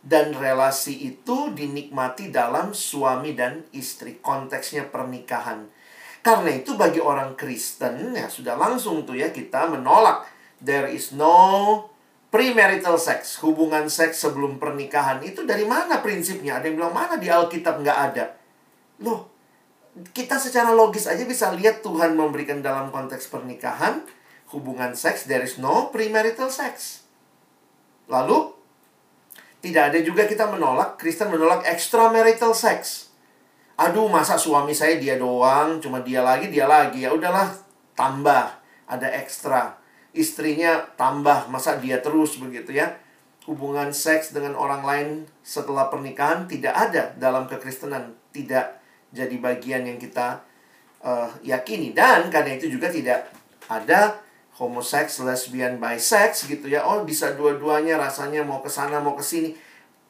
[0.00, 4.16] dan relasi itu dinikmati dalam suami dan istri.
[4.16, 5.68] Konteksnya pernikahan.
[6.24, 10.24] Karena itu bagi orang Kristen ya sudah langsung tuh ya kita menolak
[10.64, 11.92] there is no
[12.32, 15.20] premarital sex, hubungan seks sebelum pernikahan.
[15.20, 16.64] Itu dari mana prinsipnya?
[16.64, 18.32] Ada yang bilang mana di Alkitab nggak ada.
[19.04, 19.35] Loh,
[20.12, 24.04] kita secara logis aja bisa lihat Tuhan memberikan dalam konteks pernikahan
[24.52, 27.04] hubungan seks there is no premarital sex.
[28.06, 28.52] Lalu
[29.64, 33.10] tidak ada juga kita menolak Kristen menolak extramarital sex.
[33.76, 37.02] Aduh masa suami saya dia doang cuma dia lagi dia lagi.
[37.02, 37.50] Ya udahlah
[37.96, 38.52] tambah.
[38.86, 39.74] Ada ekstra.
[40.14, 42.94] Istrinya tambah masa dia terus begitu ya.
[43.48, 45.08] Hubungan seks dengan orang lain
[45.42, 48.14] setelah pernikahan tidak ada dalam kekristenan.
[48.30, 48.85] Tidak
[49.16, 50.44] jadi bagian yang kita
[51.00, 53.32] uh, yakini dan karena itu juga tidak
[53.72, 54.20] ada
[54.56, 56.84] homoseks, lesbian, bisex gitu ya.
[56.84, 59.52] Oh, bisa dua-duanya rasanya mau ke sana mau ke sini.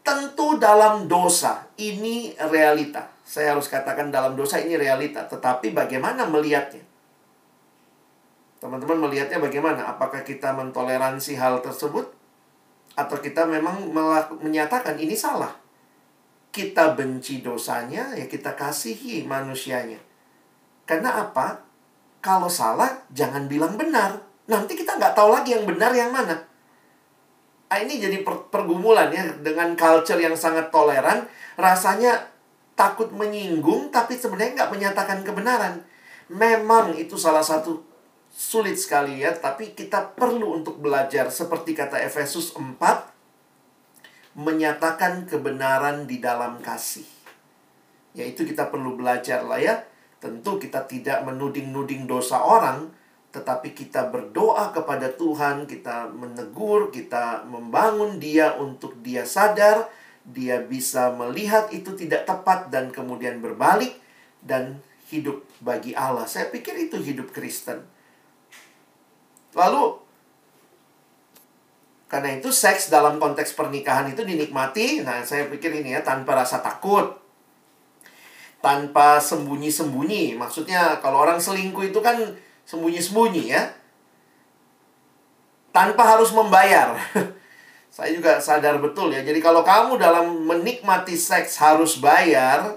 [0.06, 3.10] Tentu dalam dosa ini realita.
[3.26, 6.86] Saya harus katakan dalam dosa ini realita, tetapi bagaimana melihatnya?
[8.62, 9.82] Teman-teman melihatnya bagaimana?
[9.90, 12.06] Apakah kita mentoleransi hal tersebut
[12.94, 13.90] atau kita memang
[14.38, 15.65] menyatakan ini salah?
[16.56, 20.00] Kita benci dosanya, ya kita kasihi manusianya.
[20.88, 21.60] Karena apa?
[22.24, 24.16] Kalau salah, jangan bilang benar.
[24.48, 26.32] Nanti kita nggak tahu lagi yang benar yang mana.
[27.68, 31.28] Nah, ini jadi pergumulan ya dengan culture yang sangat toleran.
[31.60, 32.24] Rasanya
[32.72, 35.84] takut menyinggung tapi sebenarnya nggak menyatakan kebenaran.
[36.32, 37.84] Memang itu salah satu
[38.32, 43.15] sulit sekali ya, tapi kita perlu untuk belajar seperti kata Efesus 4
[44.36, 47.08] menyatakan kebenaran di dalam kasih.
[48.12, 49.82] Yaitu kita perlu belajar lah ya.
[50.20, 52.88] Tentu kita tidak menuding-nuding dosa orang,
[53.32, 59.88] tetapi kita berdoa kepada Tuhan, kita menegur, kita membangun dia untuk dia sadar
[60.26, 63.94] dia bisa melihat itu tidak tepat dan kemudian berbalik
[64.42, 66.26] dan hidup bagi Allah.
[66.26, 67.86] Saya pikir itu hidup Kristen.
[69.54, 70.02] Lalu
[72.06, 75.02] karena itu seks dalam konteks pernikahan itu dinikmati.
[75.02, 77.18] Nah, saya pikir ini ya tanpa rasa takut.
[78.62, 80.38] Tanpa sembunyi-sembunyi.
[80.38, 82.14] Maksudnya kalau orang selingkuh itu kan
[82.62, 83.62] sembunyi-sembunyi ya.
[85.74, 86.94] Tanpa harus membayar.
[87.96, 89.24] Saya juga sadar betul ya.
[89.24, 92.76] Jadi kalau kamu dalam menikmati seks harus bayar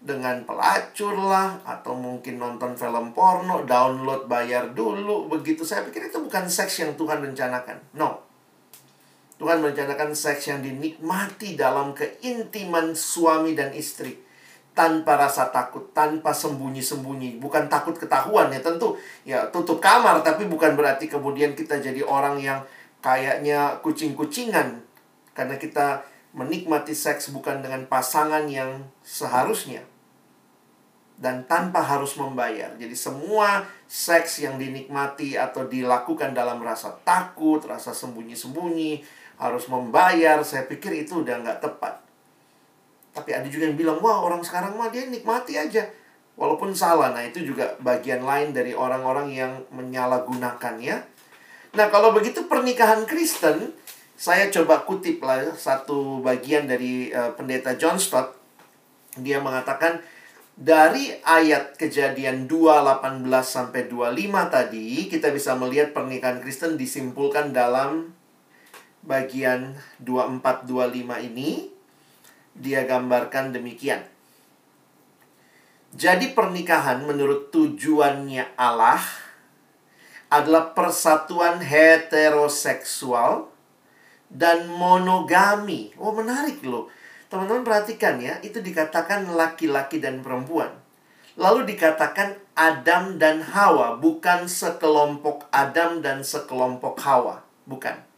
[0.00, 5.64] dengan pelacur lah atau mungkin nonton film porno, download bayar dulu begitu.
[5.64, 7.96] Saya pikir itu bukan seks yang Tuhan rencanakan.
[7.96, 8.19] No.
[9.40, 14.20] Tuhan merencanakan seks yang dinikmati dalam keintiman suami dan istri.
[14.76, 19.00] Tanpa rasa takut, tanpa sembunyi-sembunyi, bukan takut ketahuan ya tentu.
[19.24, 22.60] Ya tutup kamar tapi bukan berarti kemudian kita jadi orang yang
[23.00, 24.84] kayaknya kucing-kucingan.
[25.32, 26.04] Karena kita
[26.36, 29.88] menikmati seks bukan dengan pasangan yang seharusnya.
[31.16, 32.76] Dan tanpa harus membayar.
[32.76, 40.68] Jadi semua seks yang dinikmati atau dilakukan dalam rasa takut, rasa sembunyi-sembunyi, harus membayar, saya
[40.68, 42.04] pikir itu udah nggak tepat.
[43.16, 45.88] Tapi ada juga yang bilang, wah orang sekarang mah dia nikmati aja.
[46.36, 51.04] Walaupun salah, nah itu juga bagian lain dari orang-orang yang menyalahgunakan ya.
[51.76, 53.76] Nah, kalau begitu pernikahan Kristen,
[54.16, 58.36] saya coba kutip lah satu bagian dari uh, pendeta John Stott.
[59.20, 60.00] Dia mengatakan
[60.60, 68.12] dari ayat kejadian 2:18 sampai 25 tadi, kita bisa melihat pernikahan Kristen disimpulkan dalam
[69.00, 71.72] bagian 24 25 ini
[72.56, 74.04] dia gambarkan demikian.
[75.90, 79.02] Jadi pernikahan menurut tujuannya Allah
[80.30, 83.50] adalah persatuan heteroseksual
[84.30, 85.90] dan monogami.
[85.98, 86.86] Oh, menarik loh.
[87.26, 90.70] Teman-teman perhatikan ya, itu dikatakan laki-laki dan perempuan.
[91.34, 98.09] Lalu dikatakan Adam dan Hawa, bukan sekelompok Adam dan sekelompok Hawa, bukan.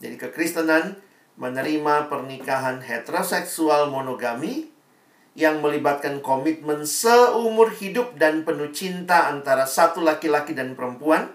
[0.00, 0.96] Jadi kekristenan
[1.36, 4.68] menerima pernikahan heteroseksual monogami
[5.38, 11.30] yang melibatkan komitmen seumur hidup dan penuh cinta antara satu laki-laki dan perempuan,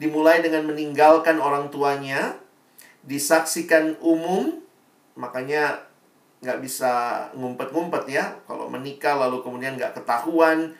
[0.00, 2.34] dimulai dengan meninggalkan orang tuanya,
[3.04, 4.64] disaksikan umum,
[5.14, 5.84] makanya
[6.40, 6.92] nggak bisa
[7.36, 8.34] ngumpet-ngumpet ya.
[8.48, 10.72] Kalau menikah lalu kemudian nggak ketahuan,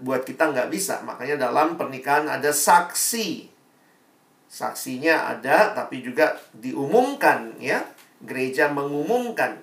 [0.00, 1.02] buat kita nggak bisa.
[1.02, 3.55] Makanya dalam pernikahan ada saksi.
[4.46, 7.82] Saksinya ada, tapi juga diumumkan ya.
[8.22, 9.60] Gereja mengumumkan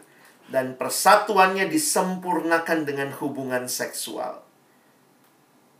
[0.53, 4.45] dan persatuannya disempurnakan dengan hubungan seksual.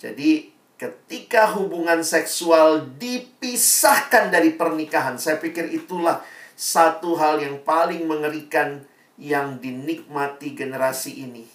[0.02, 0.50] Jadi,
[0.82, 6.26] ketika hubungan seksual dipisahkan dari pernikahan, saya pikir itulah
[6.58, 8.82] satu hal yang paling mengerikan
[9.22, 11.46] yang dinikmati generasi ini.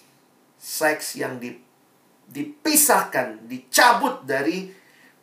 [0.59, 1.59] Seks yang di,
[2.31, 4.71] dipisahkan, dicabut dari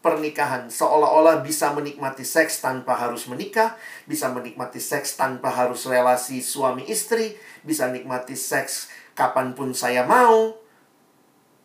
[0.05, 0.69] pernikahan.
[0.69, 3.73] Seolah-olah bisa menikmati seks tanpa harus menikah,
[4.05, 7.33] bisa menikmati seks tanpa harus relasi suami istri,
[7.65, 10.53] bisa nikmati seks kapan pun saya mau.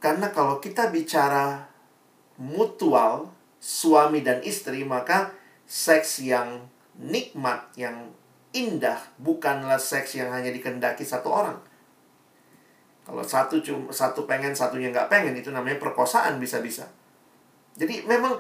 [0.00, 1.68] Karena kalau kita bicara
[2.40, 3.28] mutual,
[3.60, 5.36] suami dan istri, maka
[5.68, 6.64] seks yang
[6.96, 8.08] nikmat, yang
[8.56, 11.60] indah, bukanlah seks yang hanya dikendaki satu orang.
[13.04, 16.88] Kalau satu cuma satu pengen, satunya nggak pengen, itu namanya perkosaan bisa-bisa.
[17.80, 18.36] Jadi memang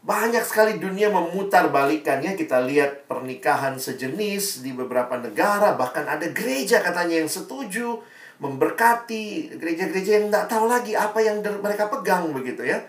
[0.00, 2.38] banyak sekali dunia memutar balikannya.
[2.38, 7.98] Kita lihat pernikahan sejenis di beberapa negara, bahkan ada gereja katanya yang setuju
[8.40, 12.80] memberkati gereja-gereja yang nggak tahu lagi apa yang mereka pegang begitu ya.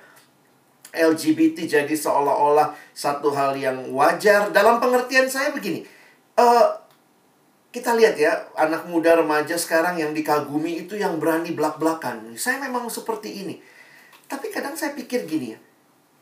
[0.92, 5.84] LGBT jadi seolah-olah satu hal yang wajar dalam pengertian saya begini.
[6.36, 6.68] Uh,
[7.72, 12.36] kita lihat ya anak muda remaja sekarang yang dikagumi itu yang berani belak-belakan.
[12.36, 13.56] Saya memang seperti ini.
[14.28, 15.60] Tapi kadang saya pikir gini ya.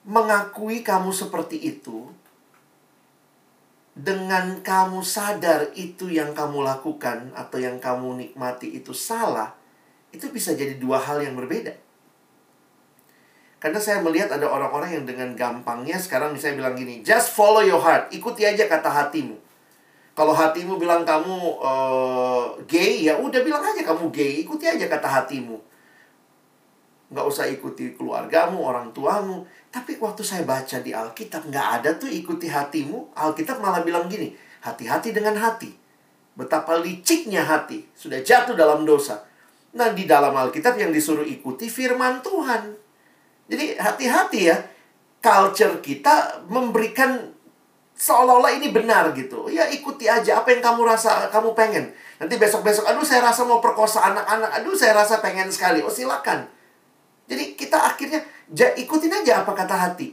[0.10, 2.10] Mengakui kamu seperti itu
[4.00, 9.52] dengan kamu sadar itu yang kamu lakukan atau yang kamu nikmati itu salah,
[10.16, 11.76] itu bisa jadi dua hal yang berbeda.
[13.60, 17.84] Karena saya melihat ada orang-orang yang dengan gampangnya sekarang misalnya bilang gini, just follow your
[17.84, 19.36] heart, ikuti aja kata hatimu.
[20.16, 25.08] Kalau hatimu bilang kamu uh, gay, ya udah bilang aja kamu gay, ikuti aja kata
[25.08, 25.60] hatimu.
[27.10, 29.46] Nggak usah ikuti keluargamu, orang tuamu.
[29.74, 33.18] Tapi waktu saya baca di Alkitab, nggak ada tuh ikuti hatimu.
[33.18, 35.74] Alkitab malah bilang gini, hati-hati dengan hati.
[36.38, 39.26] Betapa liciknya hati, sudah jatuh dalam dosa.
[39.74, 42.74] Nah, di dalam Alkitab yang disuruh ikuti firman Tuhan.
[43.50, 44.58] Jadi hati-hati ya.
[45.20, 47.36] Culture kita memberikan
[47.92, 49.52] seolah-olah ini benar gitu.
[49.52, 51.92] Ya ikuti aja apa yang kamu rasa, kamu pengen.
[52.24, 55.84] Nanti besok-besok, aduh saya rasa mau perkosa anak-anak, aduh saya rasa pengen sekali.
[55.84, 56.48] Oh silakan.
[57.30, 60.10] Jadi kita akhirnya ikutin aja apa kata hati.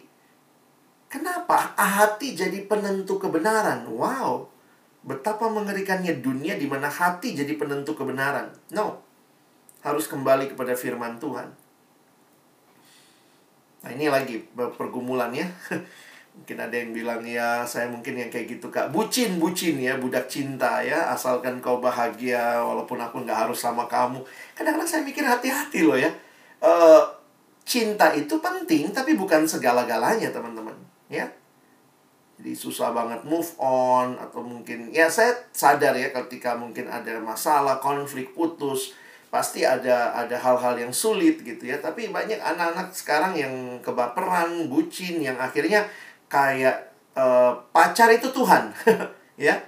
[1.09, 1.73] Kenapa?
[1.75, 3.89] Hati jadi penentu kebenaran.
[3.89, 4.53] Wow.
[5.01, 8.53] Betapa mengerikannya dunia di mana hati jadi penentu kebenaran.
[8.77, 9.01] No.
[9.81, 11.49] Harus kembali kepada firman Tuhan.
[13.81, 15.49] Nah, ini lagi pergumulan ya.
[16.37, 20.29] mungkin ada yang bilang ya saya mungkin yang kayak gitu kak bucin bucin ya budak
[20.29, 24.21] cinta ya asalkan kau bahagia walaupun aku nggak harus sama kamu
[24.53, 26.12] kadang-kadang saya mikir hati-hati loh ya
[26.62, 27.16] uh,
[27.66, 30.78] cinta itu penting tapi bukan segala-galanya teman-teman.
[31.11, 31.26] Ya.
[32.38, 37.80] Jadi susah banget move on atau mungkin ya saya sadar ya ketika mungkin ada masalah
[37.80, 38.92] konflik putus
[39.32, 41.82] pasti ada ada hal-hal yang sulit gitu ya.
[41.82, 45.88] Tapi banyak anak-anak sekarang yang kebaperan bucin yang akhirnya
[46.30, 48.70] kayak uh, pacar itu Tuhan
[49.50, 49.59] ya.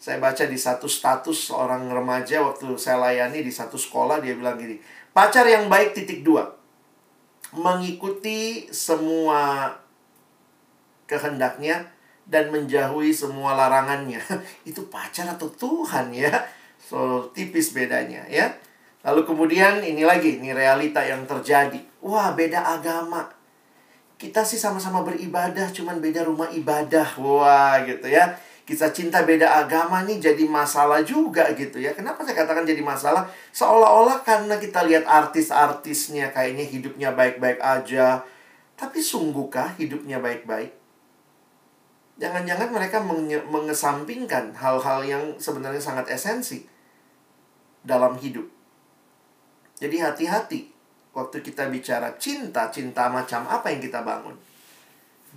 [0.00, 4.56] Saya baca di satu status seorang remaja waktu saya layani di satu sekolah dia bilang
[4.56, 4.80] gini
[5.10, 6.54] pacar yang baik titik dua
[7.50, 9.74] mengikuti semua
[11.10, 11.90] kehendaknya
[12.22, 14.22] dan menjauhi semua larangannya.
[14.70, 16.30] Itu pacar atau Tuhan ya?
[16.78, 18.54] So, tipis bedanya ya.
[19.02, 21.82] Lalu kemudian ini lagi, ini realita yang terjadi.
[22.04, 23.26] Wah, beda agama.
[24.14, 27.18] Kita sih sama-sama beribadah, cuman beda rumah ibadah.
[27.18, 28.38] Wah, gitu ya
[28.68, 31.92] kisah cinta beda agama nih jadi masalah juga gitu ya.
[31.92, 33.26] Kenapa saya katakan jadi masalah?
[33.50, 38.22] Seolah-olah karena kita lihat artis-artisnya kayaknya hidupnya baik-baik aja.
[38.78, 40.72] Tapi sungguhkah hidupnya baik-baik?
[42.20, 43.00] Jangan-jangan mereka
[43.48, 46.68] mengesampingkan hal-hal yang sebenarnya sangat esensi
[47.80, 48.44] dalam hidup.
[49.80, 50.60] Jadi hati-hati
[51.16, 54.36] waktu kita bicara cinta, cinta macam apa yang kita bangun.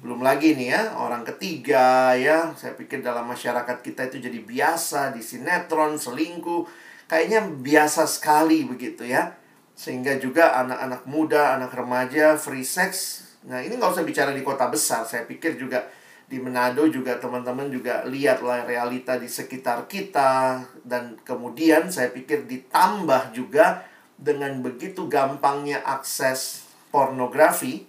[0.01, 2.49] Belum lagi nih ya, orang ketiga ya.
[2.57, 6.65] Saya pikir dalam masyarakat kita itu jadi biasa di sinetron, selingkuh.
[7.05, 9.37] Kayaknya biasa sekali begitu ya.
[9.77, 13.21] Sehingga juga anak-anak muda, anak remaja free sex.
[13.45, 15.05] Nah, ini nggak usah bicara di kota besar.
[15.05, 15.85] Saya pikir juga
[16.33, 23.35] di Manado juga teman-teman juga lihatlah realita di sekitar kita dan kemudian saya pikir ditambah
[23.35, 23.85] juga
[24.17, 27.85] dengan begitu gampangnya akses pornografi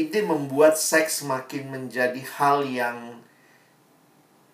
[0.00, 3.20] itu membuat seks makin menjadi hal yang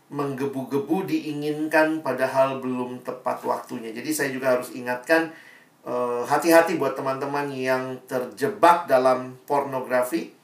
[0.06, 3.90] menggebu-gebu diinginkan padahal belum tepat waktunya.
[3.90, 5.34] Jadi saya juga harus ingatkan
[5.82, 10.34] eh, hati-hati buat teman-teman yang terjebak dalam pornografi.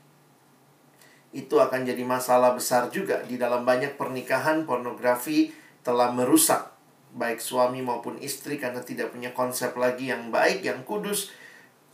[1.32, 6.70] Itu akan jadi masalah besar juga di dalam banyak pernikahan pornografi telah merusak
[7.12, 11.32] baik suami maupun istri karena tidak punya konsep lagi yang baik, yang kudus.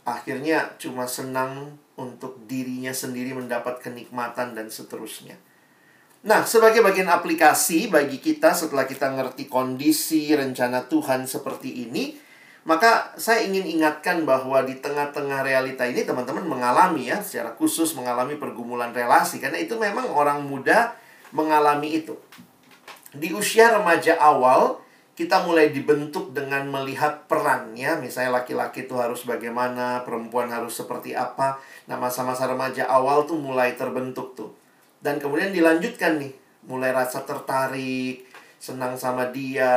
[0.07, 5.35] Akhirnya cuma senang untuk dirinya sendiri mendapat kenikmatan dan seterusnya.
[6.19, 12.19] Nah, sebagai bagian aplikasi bagi kita setelah kita ngerti kondisi rencana Tuhan seperti ini,
[12.67, 18.35] maka saya ingin ingatkan bahwa di tengah-tengah realita ini teman-teman mengalami ya, secara khusus mengalami
[18.35, 20.91] pergumulan relasi karena itu memang orang muda
[21.31, 22.19] mengalami itu.
[23.15, 24.83] Di usia remaja awal,
[25.19, 31.11] kita mulai dibentuk dengan melihat peran ya, misalnya laki-laki itu harus bagaimana, perempuan harus seperti
[31.11, 31.59] apa.
[31.91, 34.55] Nah, masa-masa remaja awal tuh mulai terbentuk tuh.
[35.03, 36.31] Dan kemudian dilanjutkan nih,
[36.71, 38.31] mulai rasa tertarik,
[38.63, 39.75] senang sama dia,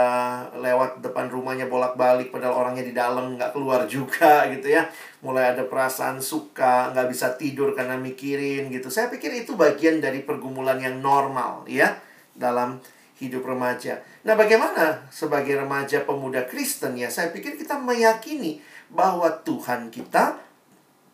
[0.54, 4.86] lewat depan rumahnya bolak-balik padahal orangnya di dalam nggak keluar juga gitu ya.
[5.26, 8.94] Mulai ada perasaan suka, nggak bisa tidur karena mikirin gitu.
[8.94, 11.98] Saya pikir itu bagian dari pergumulan yang normal ya
[12.30, 12.78] dalam
[13.22, 14.02] hidup remaja.
[14.26, 17.06] Nah, bagaimana sebagai remaja pemuda Kristen ya?
[17.06, 18.58] Saya pikir kita meyakini
[18.90, 20.42] bahwa Tuhan kita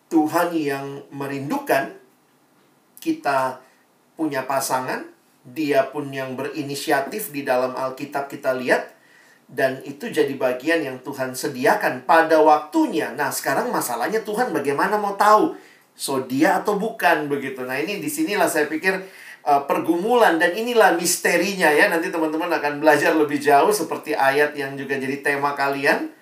[0.09, 1.93] Tuhan yang merindukan
[2.99, 3.61] kita
[4.17, 5.05] punya pasangan,
[5.45, 8.97] dia pun yang berinisiatif di dalam Alkitab kita lihat
[9.49, 13.13] dan itu jadi bagian yang Tuhan sediakan pada waktunya.
[13.17, 15.57] Nah, sekarang masalahnya Tuhan bagaimana mau tahu
[15.99, 17.65] so dia atau bukan begitu.
[17.65, 19.03] Nah, ini di sinilah saya pikir
[19.49, 21.88] uh, pergumulan dan inilah misterinya ya.
[21.88, 26.12] Nanti teman-teman akan belajar lebih jauh seperti ayat yang juga jadi tema kalian.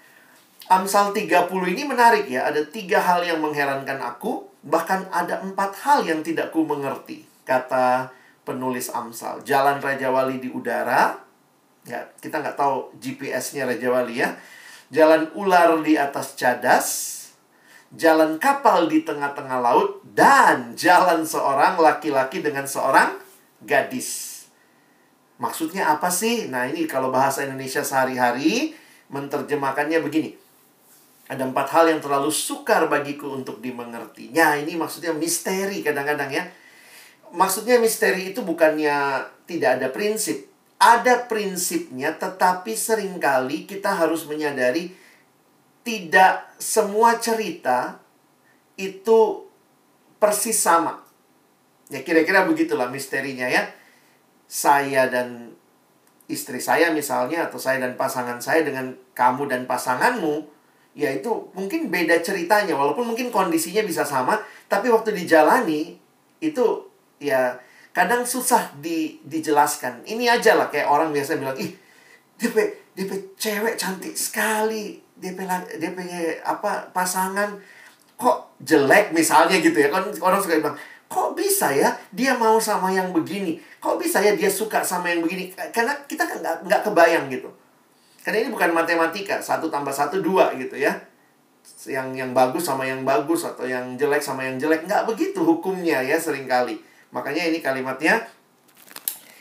[0.71, 2.47] Amsal 30 ini menarik ya.
[2.47, 4.47] Ada tiga hal yang mengherankan aku.
[4.67, 8.11] Bahkan ada empat hal yang tidak ku mengerti kata
[8.43, 9.43] penulis Amsal.
[9.47, 11.15] Jalan Raja Wali di udara,
[11.87, 14.35] ya kita nggak tahu GPS-nya Raja Wali ya.
[14.91, 16.87] Jalan ular di atas cadas,
[17.95, 23.21] jalan kapal di tengah-tengah laut, dan jalan seorang laki-laki dengan seorang
[23.63, 24.35] gadis.
[25.37, 26.49] Maksudnya apa sih?
[26.49, 28.73] Nah ini kalau bahasa Indonesia sehari-hari
[29.13, 30.33] menerjemahkannya begini.
[31.27, 34.31] Ada empat hal yang terlalu sukar bagiku untuk dimengerti.
[34.33, 36.47] Ya ini maksudnya misteri kadang-kadang ya
[37.35, 40.47] maksudnya misteri itu bukannya tidak ada prinsip.
[40.77, 44.93] Ada prinsipnya, tetapi sering kali kita harus menyadari
[45.87, 48.03] tidak semua cerita
[48.75, 49.47] itu
[50.19, 51.07] persis sama.
[51.87, 53.71] Ya kira-kira begitulah misterinya ya.
[54.51, 55.55] Saya dan
[56.27, 60.43] istri saya misalnya atau saya dan pasangan saya dengan kamu dan pasanganmu
[60.99, 65.95] ya itu mungkin beda ceritanya walaupun mungkin kondisinya bisa sama tapi waktu dijalani
[66.43, 66.67] itu
[67.23, 67.63] ya
[67.97, 70.05] kadang susah di, dijelaskan.
[70.05, 71.73] Ini aja lah kayak orang biasa bilang, ih
[72.37, 72.57] DP
[72.93, 75.39] DP cewek cantik sekali, DP
[75.81, 75.99] DP
[76.45, 77.57] apa pasangan
[78.17, 79.89] kok jelek misalnya gitu ya.
[79.93, 83.61] Kan orang suka bilang kok bisa ya dia mau sama yang begini?
[83.79, 85.53] Kok bisa ya dia suka sama yang begini?
[85.73, 87.49] Karena kita kan nggak nggak kebayang gitu.
[88.27, 90.93] Karena ini bukan matematika satu tambah satu dua gitu ya.
[91.87, 94.85] Yang yang bagus sama yang bagus atau yang jelek sama yang jelek.
[94.85, 96.83] Nggak begitu hukumnya ya sering kali.
[97.15, 98.27] Makanya ini kalimatnya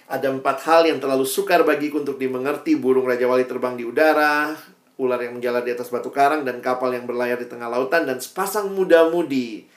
[0.05, 2.77] ada empat hal yang terlalu sukar bagiku untuk dimengerti.
[2.77, 4.53] Burung Raja Wali terbang di udara,
[4.95, 8.21] ular yang menjalar di atas batu karang, dan kapal yang berlayar di tengah lautan, dan
[8.21, 9.67] sepasang muda-mudi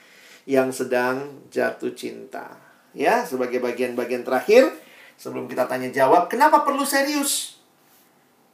[0.47, 2.55] yang sedang jatuh cinta.
[2.95, 4.71] Ya, sebagai bagian-bagian terakhir,
[5.19, 7.59] sebelum kita tanya jawab, kenapa perlu serius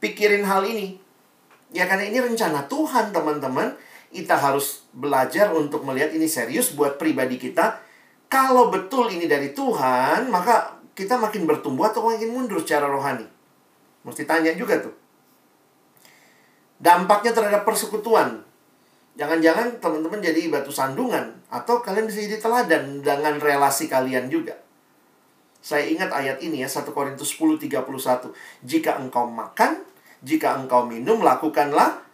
[0.02, 0.98] pikirin hal ini?
[1.74, 3.76] Ya, karena ini rencana Tuhan, teman-teman.
[4.06, 7.84] Kita harus belajar untuk melihat ini serius buat pribadi kita
[8.26, 13.26] kalau betul ini dari Tuhan, maka kita makin bertumbuh atau makin mundur secara rohani.
[14.02, 14.94] Mesti tanya juga tuh.
[16.76, 18.44] Dampaknya terhadap persekutuan.
[19.16, 21.36] Jangan-jangan teman-teman jadi batu sandungan.
[21.48, 24.56] Atau kalian bisa jadi teladan dengan relasi kalian juga.
[25.64, 28.30] Saya ingat ayat ini ya, 1 Korintus 10, 31.
[28.62, 29.82] Jika engkau makan,
[30.22, 32.06] jika engkau minum, lakukanlah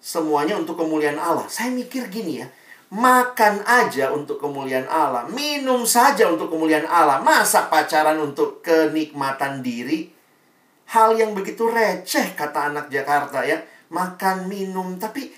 [0.00, 1.44] semuanya untuk kemuliaan Allah.
[1.52, 2.48] Saya mikir gini ya,
[2.90, 5.22] Makan aja untuk kemuliaan Allah.
[5.30, 7.22] Minum saja untuk kemuliaan Allah.
[7.22, 10.10] Masa pacaran untuk kenikmatan diri?
[10.90, 13.62] Hal yang begitu receh kata anak Jakarta ya.
[13.94, 14.98] Makan, minum.
[14.98, 15.30] Tapi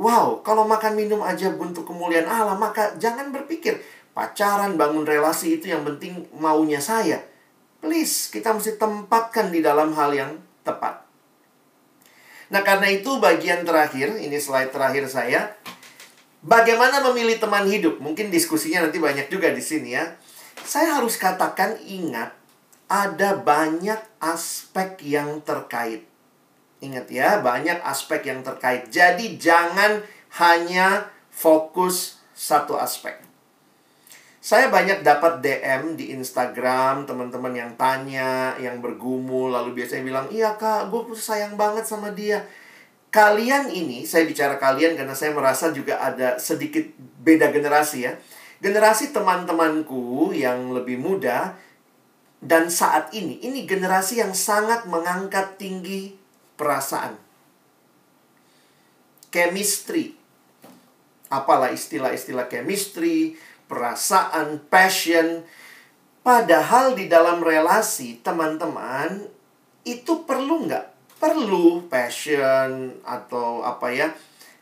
[0.00, 2.56] wow, kalau makan, minum aja untuk kemuliaan Allah.
[2.56, 3.80] Maka jangan berpikir
[4.16, 7.20] pacaran, bangun relasi itu yang penting maunya saya.
[7.84, 11.04] Please, kita mesti tempatkan di dalam hal yang tepat.
[12.48, 15.52] Nah, karena itu bagian terakhir, ini slide terakhir saya,
[16.44, 18.04] Bagaimana memilih teman hidup?
[18.04, 20.12] Mungkin diskusinya nanti banyak juga di sini ya.
[20.60, 22.36] Saya harus katakan ingat
[22.90, 26.04] ada banyak aspek yang terkait.
[26.84, 28.92] Ingat ya, banyak aspek yang terkait.
[28.92, 30.04] Jadi jangan
[30.36, 33.16] hanya fokus satu aspek.
[34.44, 40.52] Saya banyak dapat DM di Instagram, teman-teman yang tanya, yang bergumul, lalu biasanya bilang, iya
[40.60, 42.44] kak, gue sayang banget sama dia
[43.14, 46.82] kalian ini, saya bicara kalian karena saya merasa juga ada sedikit
[47.22, 48.18] beda generasi ya.
[48.58, 51.54] Generasi teman-temanku yang lebih muda,
[52.44, 56.12] Dan saat ini, ini generasi yang sangat mengangkat tinggi
[56.60, 57.16] perasaan.
[59.32, 60.12] Chemistry.
[61.32, 65.40] Apalah istilah-istilah chemistry, perasaan, passion.
[66.20, 69.24] Padahal di dalam relasi, teman-teman,
[69.88, 71.16] itu perlu nggak?
[71.16, 74.12] Perlu passion atau apa ya,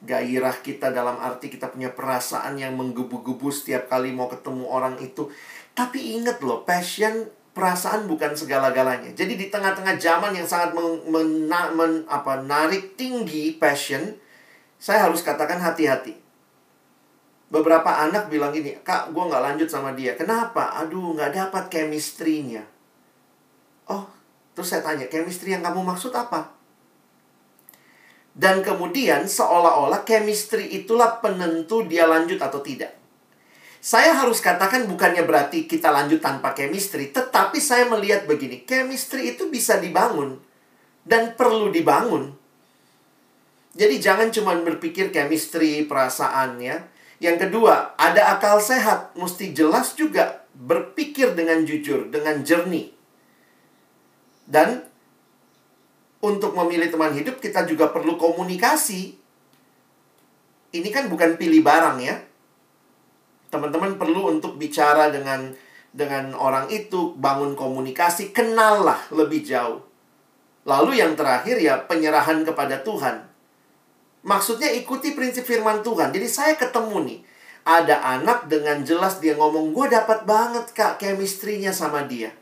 [0.06, 5.34] gairah kita dalam arti kita punya perasaan yang menggebu-gebu setiap kali mau ketemu orang itu.
[5.74, 9.12] Tapi ingat loh, passion perasaan bukan segala-galanya.
[9.12, 14.16] Jadi di tengah-tengah zaman yang sangat men, men, apa, narik tinggi passion,
[14.80, 16.16] saya harus katakan hati-hati.
[17.53, 20.16] Beberapa anak bilang gini, kak gue nggak lanjut sama dia.
[20.16, 20.72] Kenapa?
[20.80, 22.64] Aduh nggak dapat chemistry-nya.
[23.92, 24.09] Oh,
[24.57, 26.48] terus saya tanya, chemistry yang kamu maksud apa?
[28.32, 33.01] Dan kemudian seolah-olah chemistry itulah penentu dia lanjut atau tidak.
[33.82, 39.50] Saya harus katakan bukannya berarti kita lanjut tanpa chemistry, tetapi saya melihat begini, chemistry itu
[39.50, 40.38] bisa dibangun
[41.02, 42.30] dan perlu dibangun.
[43.74, 46.86] Jadi jangan cuma berpikir chemistry, perasaan ya.
[47.18, 52.94] Yang kedua, ada akal sehat, mesti jelas juga berpikir dengan jujur, dengan jernih.
[54.46, 54.86] Dan
[56.22, 59.18] untuk memilih teman hidup kita juga perlu komunikasi.
[60.70, 62.30] Ini kan bukan pilih barang ya
[63.53, 65.53] teman-teman perlu untuk bicara dengan
[65.92, 69.84] dengan orang itu, bangun komunikasi, kenallah lebih jauh.
[70.64, 73.28] Lalu yang terakhir ya penyerahan kepada Tuhan.
[74.24, 76.09] Maksudnya ikuti prinsip firman Tuhan.
[76.16, 77.20] Jadi saya ketemu nih,
[77.68, 82.32] ada anak dengan jelas dia ngomong, gue dapat banget kak chemistry-nya sama dia.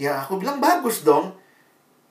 [0.00, 1.36] Ya aku bilang bagus dong.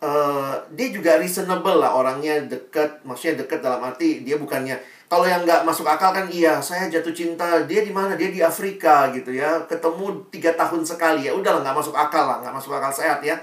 [0.06, 5.46] Uh, dia juga reasonable lah orangnya dekat, maksudnya dekat dalam arti dia bukannya kalau yang
[5.46, 7.62] nggak masuk akal kan iya, saya jatuh cinta.
[7.70, 8.18] Dia di mana?
[8.18, 9.62] Dia di Afrika gitu ya.
[9.70, 11.32] Ketemu tiga tahun sekali ya.
[11.38, 13.38] Udahlah nggak masuk akal lah, nggak masuk akal sehat ya.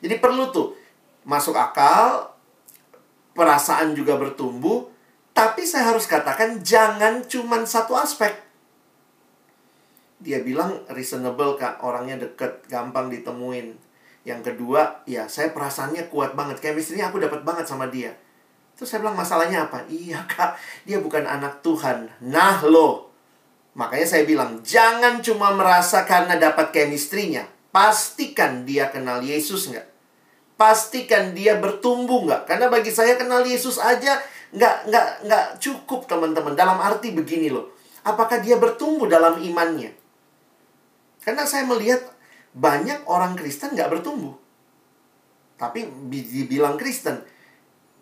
[0.00, 0.72] Jadi perlu tuh
[1.28, 2.32] masuk akal,
[3.36, 4.88] perasaan juga bertumbuh.
[5.36, 8.32] Tapi saya harus katakan jangan cuma satu aspek.
[10.16, 13.76] Dia bilang reasonable kak, orangnya deket, gampang ditemuin.
[14.22, 16.62] Yang kedua, ya saya perasaannya kuat banget.
[16.62, 18.14] Chemistry-nya aku dapat banget sama dia.
[18.78, 19.82] Terus saya bilang masalahnya apa?
[19.90, 22.06] Iya kak, dia bukan anak Tuhan.
[22.22, 23.10] Nah lo.
[23.72, 27.48] Makanya saya bilang, jangan cuma merasa karena dapat chemistry-nya.
[27.72, 29.88] Pastikan dia kenal Yesus nggak?
[30.60, 32.44] Pastikan dia bertumbuh nggak?
[32.44, 34.20] Karena bagi saya kenal Yesus aja
[34.52, 36.52] nggak nggak nggak cukup teman-teman.
[36.52, 37.72] Dalam arti begini loh,
[38.04, 39.96] apakah dia bertumbuh dalam imannya?
[41.24, 42.11] Karena saya melihat
[42.52, 44.36] banyak orang Kristen nggak bertumbuh,
[45.56, 47.24] tapi dibilang Kristen.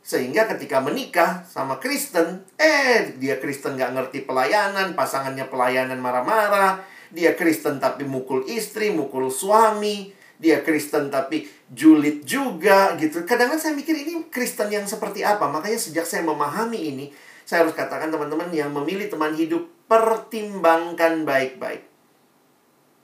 [0.00, 6.80] Sehingga ketika menikah sama Kristen, eh dia Kristen gak ngerti pelayanan, pasangannya pelayanan marah-marah,
[7.12, 10.08] dia Kristen tapi mukul istri, mukul suami,
[10.40, 13.28] dia Kristen tapi julid juga gitu.
[13.28, 15.44] Kadang-kadang saya mikir ini Kristen yang seperti apa.
[15.52, 17.06] Makanya sejak saya memahami ini,
[17.44, 21.84] saya harus katakan teman-teman yang memilih teman hidup, pertimbangkan baik-baik.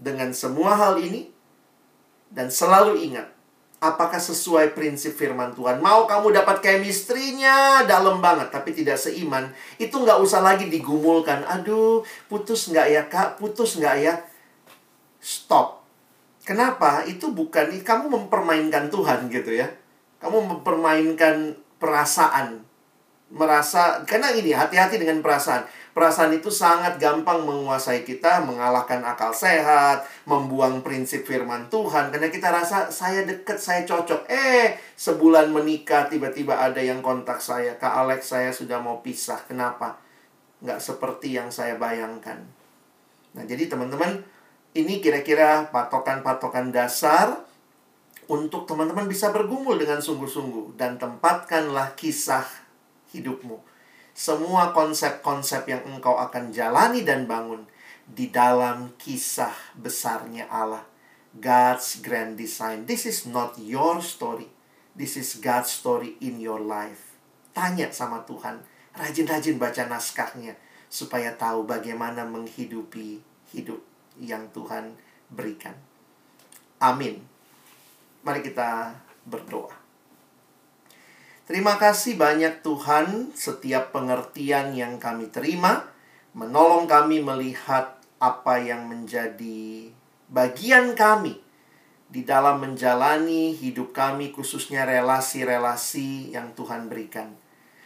[0.01, 1.36] Dengan semua hal ini,
[2.37, 3.33] dan selalu ingat,
[3.81, 5.81] apakah sesuai prinsip firman Tuhan.
[5.81, 9.49] Mau kamu dapat chemistry-nya dalam banget, tapi tidak seiman.
[9.81, 11.49] Itu nggak usah lagi digumulkan.
[11.49, 13.41] Aduh, putus nggak ya kak?
[13.41, 14.15] Putus nggak ya?
[15.17, 15.81] Stop.
[16.45, 17.09] Kenapa?
[17.09, 19.73] Itu bukan, kamu mempermainkan Tuhan gitu ya.
[20.21, 22.63] Kamu mempermainkan perasaan.
[23.27, 25.67] Merasa, karena ini hati-hati dengan perasaan
[25.97, 32.13] Perasaan itu sangat gampang menguasai kita, mengalahkan akal sehat, membuang prinsip firman Tuhan.
[32.13, 34.29] Karena kita rasa saya deket, saya cocok.
[34.29, 37.81] Eh, sebulan menikah, tiba-tiba ada yang kontak saya.
[37.81, 39.41] Kak Alex, saya sudah mau pisah.
[39.49, 39.97] Kenapa?
[40.61, 42.45] Nggak seperti yang saya bayangkan.
[43.33, 44.21] Nah, jadi teman-teman,
[44.77, 47.41] ini kira-kira patokan-patokan dasar
[48.29, 50.77] untuk teman-teman bisa bergumul dengan sungguh-sungguh.
[50.77, 52.45] Dan tempatkanlah kisah
[53.17, 53.76] hidupmu
[54.17, 57.69] semua konsep-konsep yang engkau akan jalani dan bangun
[58.09, 60.89] di dalam kisah besarnya Allah.
[61.37, 62.89] God's grand design.
[62.89, 64.49] This is not your story.
[64.97, 67.13] This is God's story in your life.
[67.53, 68.65] Tanya sama Tuhan.
[68.97, 70.57] Rajin-rajin baca naskahnya.
[70.89, 73.21] Supaya tahu bagaimana menghidupi
[73.53, 73.85] hidup
[74.17, 74.97] yang Tuhan
[75.29, 75.77] berikan.
[76.81, 77.21] Amin.
[78.25, 78.97] Mari kita
[79.29, 79.86] berdoa.
[81.47, 85.87] Terima kasih banyak Tuhan setiap pengertian yang kami terima
[86.35, 89.87] menolong kami melihat apa yang menjadi
[90.27, 91.39] bagian kami
[92.11, 97.31] di dalam menjalani hidup kami khususnya relasi-relasi yang Tuhan berikan.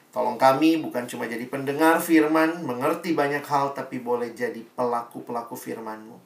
[0.09, 6.17] Tolong kami bukan cuma jadi pendengar firman, mengerti banyak hal, tapi boleh jadi pelaku-pelaku firman-Mu.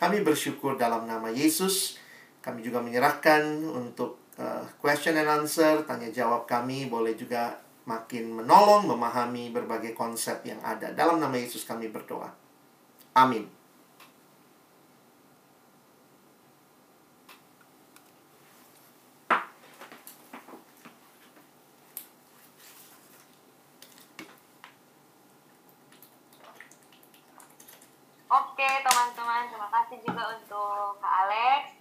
[0.00, 2.00] Kami bersyukur dalam nama Yesus,
[2.40, 8.88] Kami juga menyerahkan untuk uh, question and answer, tanya jawab kami boleh juga makin menolong
[8.88, 10.96] memahami berbagai konsep yang ada.
[10.96, 12.32] Dalam nama Yesus kami berdoa.
[13.12, 13.44] Amin.
[28.30, 31.79] Oke teman-teman, terima kasih juga untuk Kak Alex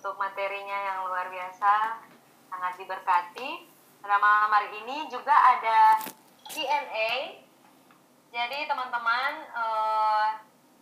[0.00, 2.00] untuk materinya yang luar biasa,
[2.48, 3.68] sangat diberkati.
[4.00, 6.00] Pada malam hari ini juga ada
[6.48, 7.36] Q&A.
[8.32, 10.28] Jadi teman-teman, eh,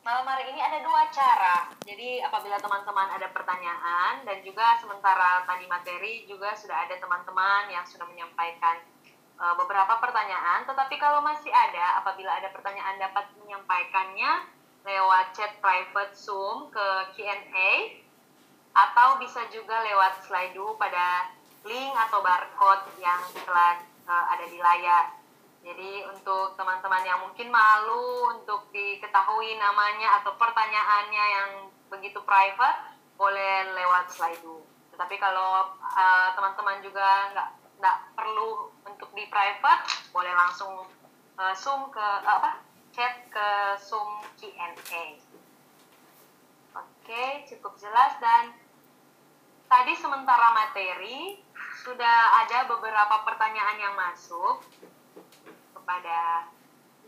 [0.07, 1.66] malam hari ini ada dua cara.
[1.83, 7.83] Jadi apabila teman-teman ada pertanyaan dan juga sementara tadi materi juga sudah ada teman-teman yang
[7.91, 8.79] sudah menyampaikan
[9.35, 10.62] eh, beberapa pertanyaan.
[10.62, 14.47] Tetapi kalau masih ada, apabila ada pertanyaan dapat menyampaikannya
[14.87, 16.87] lewat chat private Zoom ke
[17.19, 18.07] Q&A
[18.79, 21.35] atau bisa juga lewat slide pada
[21.66, 25.18] link atau barcode yang telah uh, ada di layar.
[25.66, 31.51] Jadi untuk teman-teman yang mungkin malu untuk diketahui namanya atau pertanyaannya yang
[31.91, 34.39] begitu private, boleh lewat slide
[34.95, 37.49] Tetapi kalau uh, teman-teman juga nggak
[37.83, 40.87] nggak perlu untuk di private, boleh langsung
[41.37, 42.68] uh, zoom ke uh, apa
[42.99, 43.49] chat ke
[43.79, 45.05] Zoom Q&A.
[46.74, 48.51] Oke, cukup jelas dan
[49.69, 51.37] tadi sementara materi
[51.85, 54.64] sudah ada beberapa pertanyaan yang masuk
[55.77, 56.49] kepada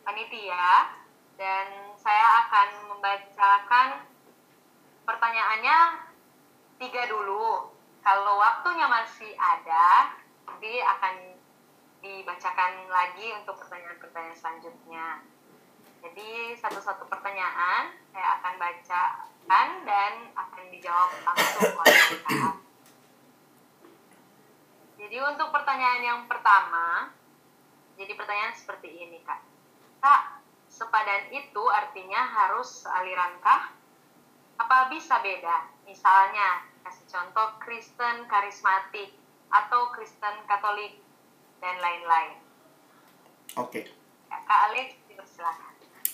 [0.05, 0.93] panitia
[1.41, 3.89] dan saya akan membacakan
[5.09, 5.79] pertanyaannya
[6.77, 7.73] tiga dulu.
[8.01, 10.17] Kalau waktunya masih ada,
[10.49, 11.15] nanti akan
[12.01, 15.21] dibacakan lagi untuk pertanyaan-pertanyaan selanjutnya.
[16.01, 22.55] Jadi satu-satu pertanyaan saya akan bacakan dan akan dijawab langsung oleh Kak.
[25.01, 27.13] Jadi untuk pertanyaan yang pertama,
[27.97, 29.41] jadi pertanyaan seperti ini Kak.
[30.01, 33.73] Kak, sepadan itu artinya harus aliran kah?
[34.61, 35.69] Apa bisa beda?
[35.85, 39.13] Misalnya, kasih contoh Kristen karismatik
[39.53, 41.01] atau Kristen Katolik
[41.61, 42.41] dan lain-lain.
[43.61, 43.85] Oke.
[43.85, 43.85] Okay.
[44.29, 44.97] Kak Alex,
[45.41, 45.70] silakan.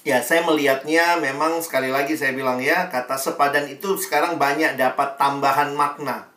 [0.07, 5.19] Ya, saya melihatnya memang sekali lagi saya bilang ya, kata sepadan itu sekarang banyak dapat
[5.19, 6.31] tambahan makna.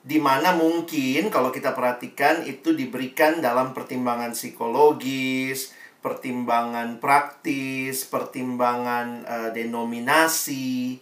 [0.00, 9.50] Di mana mungkin kalau kita perhatikan itu diberikan dalam pertimbangan psikologis, pertimbangan praktis, pertimbangan uh,
[9.52, 10.96] denominasi.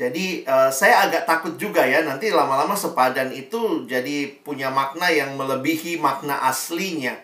[0.00, 5.36] Jadi uh, saya agak takut juga ya nanti lama-lama sepadan itu jadi punya makna yang
[5.36, 7.20] melebihi makna aslinya.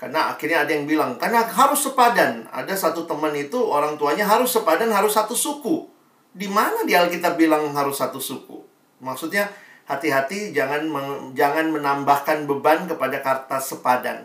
[0.00, 2.48] Karena akhirnya ada yang bilang, karena harus sepadan.
[2.48, 5.84] Ada satu teman itu orang tuanya harus sepadan, harus satu suku.
[6.32, 8.64] Di mana di Alkitab bilang harus satu suku?
[9.04, 9.52] Maksudnya
[9.84, 14.24] hati-hati jangan men jangan menambahkan beban kepada kata sepadan.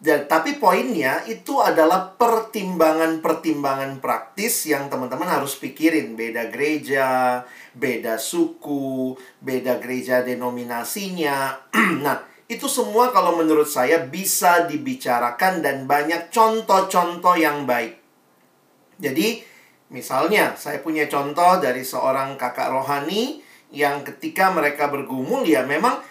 [0.00, 6.16] Dan, tapi poinnya itu adalah pertimbangan-pertimbangan praktis yang teman-teman harus pikirin.
[6.16, 7.44] Beda gereja,
[7.76, 9.12] beda suku,
[9.44, 11.68] beda gereja denominasinya.
[12.04, 12.16] nah,
[12.50, 17.94] itu semua kalau menurut saya bisa dibicarakan dan banyak contoh-contoh yang baik.
[18.98, 19.38] Jadi,
[19.94, 23.38] misalnya saya punya contoh dari seorang kakak rohani
[23.70, 26.02] yang ketika mereka bergumul ya memang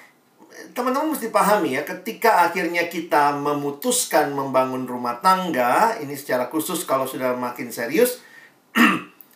[0.71, 7.07] teman-teman mesti pahami ya ketika akhirnya kita memutuskan membangun rumah tangga ini secara khusus kalau
[7.07, 8.23] sudah makin serius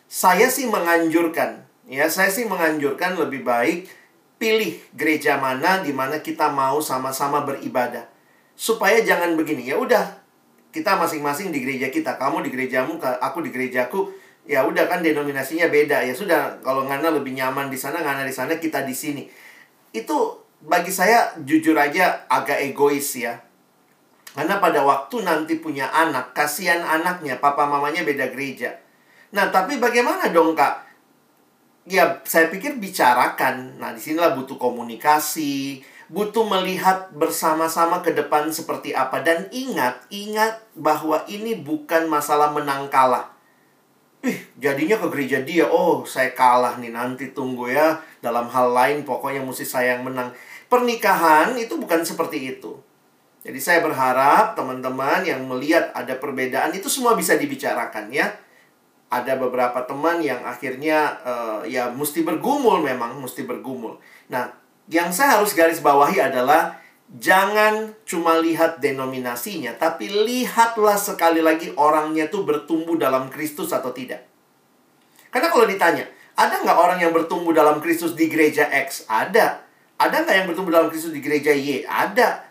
[0.08, 3.88] saya sih menganjurkan ya saya sih menganjurkan lebih baik
[4.44, 8.04] pilih gereja mana di mana kita mau sama-sama beribadah.
[8.60, 10.20] Supaya jangan begini, ya udah
[10.76, 14.12] kita masing-masing di gereja kita, kamu di gerejamu, aku di gerejaku,
[14.44, 16.04] ya udah kan denominasinya beda.
[16.04, 19.24] Ya sudah, kalau Ngana lebih nyaman di sana, Ngana di sana, kita di sini.
[19.96, 23.40] Itu bagi saya jujur aja agak egois ya.
[24.36, 28.76] Karena pada waktu nanti punya anak, kasihan anaknya, papa mamanya beda gereja.
[29.32, 30.93] Nah, tapi bagaimana dong, Kak?
[31.84, 33.80] Ya saya pikir bicarakan.
[33.80, 39.24] Nah, di sinilah butuh komunikasi, butuh melihat bersama-sama ke depan seperti apa.
[39.24, 43.32] Dan ingat, ingat bahwa ini bukan masalah menang kalah.
[44.24, 48.00] Ih, jadinya ke gereja dia, oh saya kalah nih, nanti tunggu ya.
[48.24, 50.32] Dalam hal lain pokoknya mesti saya yang menang.
[50.72, 52.80] Pernikahan itu bukan seperti itu.
[53.44, 58.32] Jadi saya berharap teman-teman yang melihat ada perbedaan itu semua bisa dibicarakan ya
[59.14, 64.02] ada beberapa teman yang akhirnya uh, ya mesti bergumul memang mesti bergumul.
[64.34, 64.50] Nah,
[64.90, 66.82] yang saya harus garis bawahi adalah
[67.14, 74.26] jangan cuma lihat denominasinya, tapi lihatlah sekali lagi orangnya tuh bertumbuh dalam Kristus atau tidak.
[75.30, 79.06] Karena kalau ditanya, Ada nggak orang yang bertumbuh dalam Kristus di gereja X?
[79.06, 79.62] Ada.
[80.02, 81.86] Ada nggak yang bertumbuh dalam Kristus di gereja Y?
[81.86, 82.42] Ada.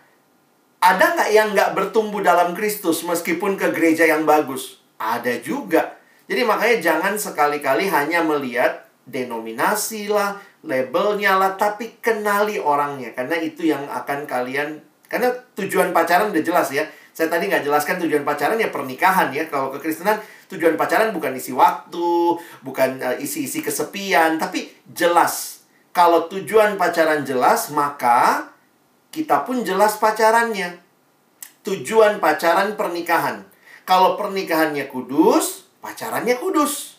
[0.79, 4.79] Ada nggak yang nggak bertumbuh dalam Kristus meskipun ke gereja yang bagus?
[4.95, 5.99] Ada juga.
[6.23, 13.11] Jadi makanya jangan sekali-kali hanya melihat denominasi lah, labelnya lah, tapi kenali orangnya.
[13.11, 14.79] Karena itu yang akan kalian,
[15.11, 16.87] karena tujuan pacaran udah jelas ya.
[17.13, 19.45] Saya tadi nggak jelaskan tujuan pacaran ya pernikahan ya.
[19.45, 20.17] Kalau kekristenan
[20.49, 25.61] tujuan pacaran bukan isi waktu, bukan uh, isi-isi kesepian, tapi jelas.
[25.93, 28.49] Kalau tujuan pacaran jelas, maka
[29.13, 30.81] kita pun jelas pacarannya.
[31.61, 33.45] Tujuan pacaran pernikahan.
[33.85, 36.95] Kalau pernikahannya kudus, pacarannya kudus.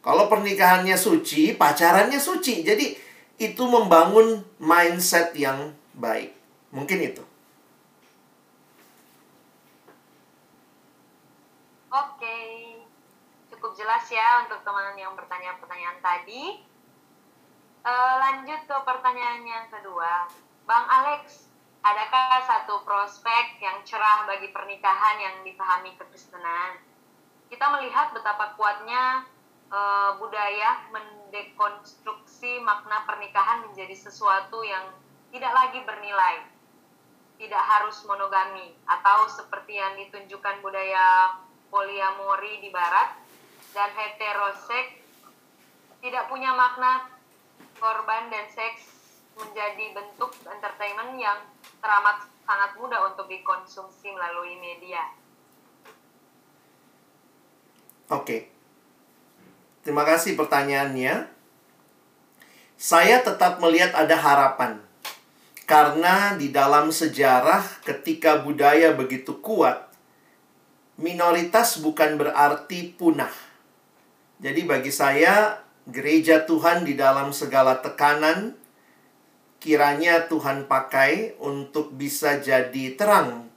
[0.00, 2.64] Kalau pernikahannya suci, pacarannya suci.
[2.64, 2.96] Jadi
[3.36, 6.32] itu membangun mindset yang baik.
[6.72, 7.20] Mungkin itu.
[11.92, 12.38] Oke,
[13.52, 16.64] cukup jelas ya untuk teman yang bertanya pertanyaan tadi.
[17.80, 20.30] Uh, lanjut ke pertanyaan yang kedua.
[20.64, 21.50] Bang Alex,
[21.84, 26.89] adakah satu prospek yang cerah bagi pernikahan yang dipahami kekristenan?
[27.50, 29.26] Kita melihat betapa kuatnya
[29.74, 34.86] uh, budaya mendekonstruksi makna pernikahan menjadi sesuatu yang
[35.34, 36.46] tidak lagi bernilai,
[37.42, 41.38] tidak harus monogami, atau seperti yang ditunjukkan budaya
[41.70, 43.18] poliamori di barat
[43.74, 44.98] dan heteroseks
[46.02, 47.06] tidak punya makna
[47.78, 48.82] korban dan seks
[49.38, 51.38] menjadi bentuk entertainment yang
[51.80, 55.19] teramat sangat mudah untuk dikonsumsi melalui media.
[58.10, 58.50] Oke.
[59.86, 61.30] Terima kasih pertanyaannya.
[62.74, 64.82] Saya tetap melihat ada harapan.
[65.62, 69.86] Karena di dalam sejarah ketika budaya begitu kuat,
[70.98, 73.30] minoritas bukan berarti punah.
[74.42, 78.58] Jadi bagi saya, gereja Tuhan di dalam segala tekanan,
[79.62, 83.49] kiranya Tuhan pakai untuk bisa jadi terang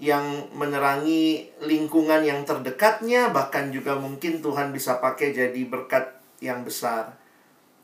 [0.00, 7.20] yang menerangi lingkungan yang terdekatnya, bahkan juga mungkin Tuhan bisa pakai jadi berkat yang besar.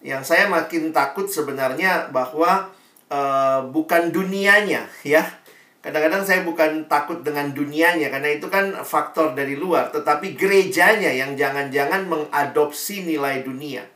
[0.00, 2.72] Yang saya makin takut sebenarnya bahwa
[3.12, 5.28] uh, bukan dunianya, ya,
[5.86, 11.38] Kadang-kadang saya bukan takut dengan dunianya karena itu kan faktor dari luar, tetapi gerejanya yang
[11.38, 13.86] jangan-jangan mengadopsi nilai dunia.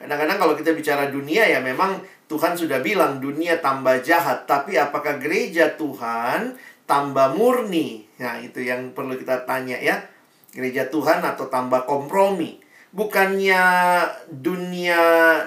[0.00, 2.00] Kadang-kadang kalau kita bicara dunia ya memang
[2.32, 6.56] Tuhan sudah bilang dunia tambah jahat, tapi apakah gereja Tuhan
[6.92, 8.04] tambah murni?
[8.20, 10.04] Nah, itu yang perlu kita tanya ya.
[10.52, 12.60] Gereja Tuhan atau tambah kompromi?
[12.92, 13.64] Bukannya
[14.28, 15.00] dunia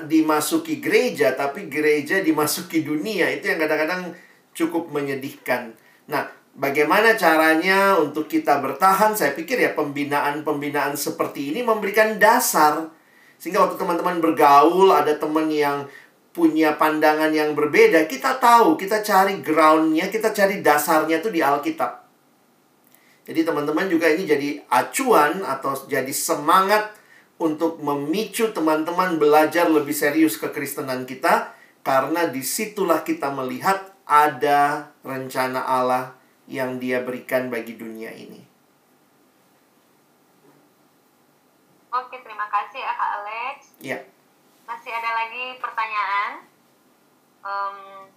[0.09, 3.29] dimasuki gereja, tapi gereja dimasuki dunia.
[3.29, 4.17] Itu yang kadang-kadang
[4.57, 5.77] cukup menyedihkan.
[6.09, 6.25] Nah,
[6.57, 9.13] bagaimana caranya untuk kita bertahan?
[9.13, 12.89] Saya pikir ya pembinaan-pembinaan seperti ini memberikan dasar.
[13.37, 15.85] Sehingga waktu teman-teman bergaul, ada teman yang
[16.35, 22.03] punya pandangan yang berbeda, kita tahu, kita cari groundnya, kita cari dasarnya tuh di Alkitab.
[23.25, 26.91] Jadi teman-teman juga ini jadi acuan atau jadi semangat
[27.39, 35.65] untuk memicu teman-teman belajar lebih serius kekristenan kita karena di situlah kita melihat ada rencana
[35.65, 36.13] Allah
[36.45, 38.45] yang dia berikan bagi dunia ini.
[41.95, 43.57] Oke, terima kasih ya Kak Alex.
[43.79, 43.99] Ya.
[44.65, 46.31] Masih ada lagi pertanyaan.
[47.45, 48.09] Um,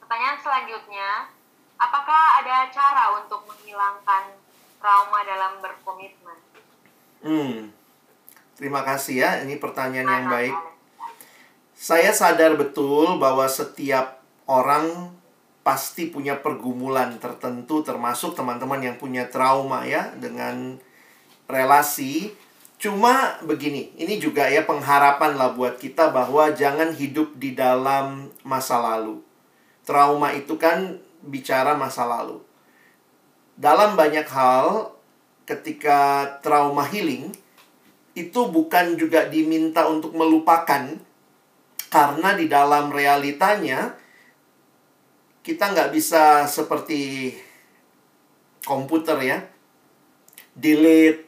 [0.00, 1.28] pertanyaan selanjutnya,
[1.76, 4.32] apakah ada cara untuk menghilangkan
[4.80, 6.38] trauma dalam berkomitmen?
[7.24, 7.72] Hmm,
[8.56, 9.30] terima kasih ya.
[9.44, 10.56] Ini pertanyaan yang baik.
[11.76, 15.12] Saya sadar betul bahwa setiap orang
[15.64, 20.76] pasti punya pergumulan tertentu termasuk teman-teman yang punya trauma ya dengan
[21.48, 22.36] relasi
[22.84, 28.76] cuma begini ini juga ya pengharapan lah buat kita bahwa jangan hidup di dalam masa
[28.76, 29.24] lalu
[29.88, 32.44] trauma itu kan bicara masa lalu
[33.56, 34.92] dalam banyak hal
[35.48, 37.32] ketika trauma healing
[38.12, 40.92] itu bukan juga diminta untuk melupakan
[41.88, 43.96] karena di dalam realitanya
[45.40, 47.30] kita nggak bisa seperti
[48.64, 49.38] komputer ya.
[50.56, 51.23] Delete,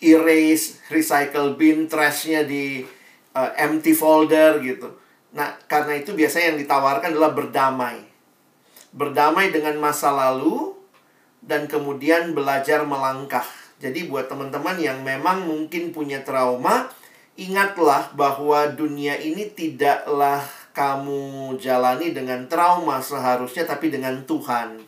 [0.00, 2.84] erase, recycle bin, trashnya di
[3.36, 4.96] uh, empty folder gitu.
[5.36, 8.02] Nah, karena itu biasanya yang ditawarkan adalah berdamai.
[8.90, 10.74] Berdamai dengan masa lalu
[11.44, 13.46] dan kemudian belajar melangkah.
[13.80, 16.90] Jadi buat teman-teman yang memang mungkin punya trauma,
[17.38, 20.44] ingatlah bahwa dunia ini tidaklah
[20.76, 24.84] kamu jalani dengan trauma seharusnya tapi dengan Tuhan.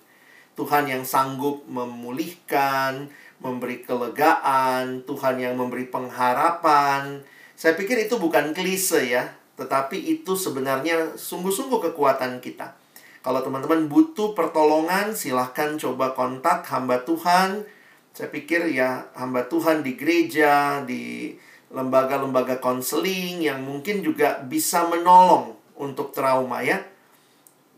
[0.52, 3.08] Tuhan yang sanggup memulihkan,
[3.42, 7.26] memberi kelegaan, Tuhan yang memberi pengharapan
[7.58, 12.74] Saya pikir itu bukan klise ya, tetapi itu sebenarnya sungguh-sungguh kekuatan kita.
[13.22, 17.62] Kalau teman-teman butuh pertolongan, silahkan coba kontak hamba Tuhan.
[18.10, 21.38] Saya pikir ya hamba Tuhan di gereja, di
[21.70, 26.82] lembaga-lembaga konseling yang mungkin juga bisa menolong untuk trauma ya.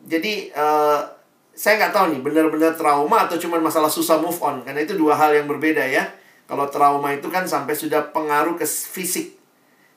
[0.09, 1.14] Jadi uh,
[1.55, 5.15] saya nggak tahu nih benar-benar trauma atau cuma masalah susah move on karena itu dua
[5.15, 6.11] hal yang berbeda ya.
[6.45, 9.41] Kalau trauma itu kan sampai sudah pengaruh ke fisik.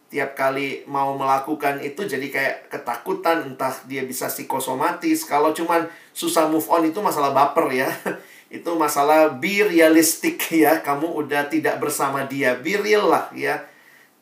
[0.07, 5.27] Tiap kali mau melakukan itu jadi kayak ketakutan entah dia bisa psikosomatis.
[5.27, 7.91] Kalau cuma susah move on itu masalah baper ya.
[8.57, 10.79] itu masalah be realistic ya.
[10.79, 12.55] Kamu udah tidak bersama dia.
[12.55, 13.67] Be real lah ya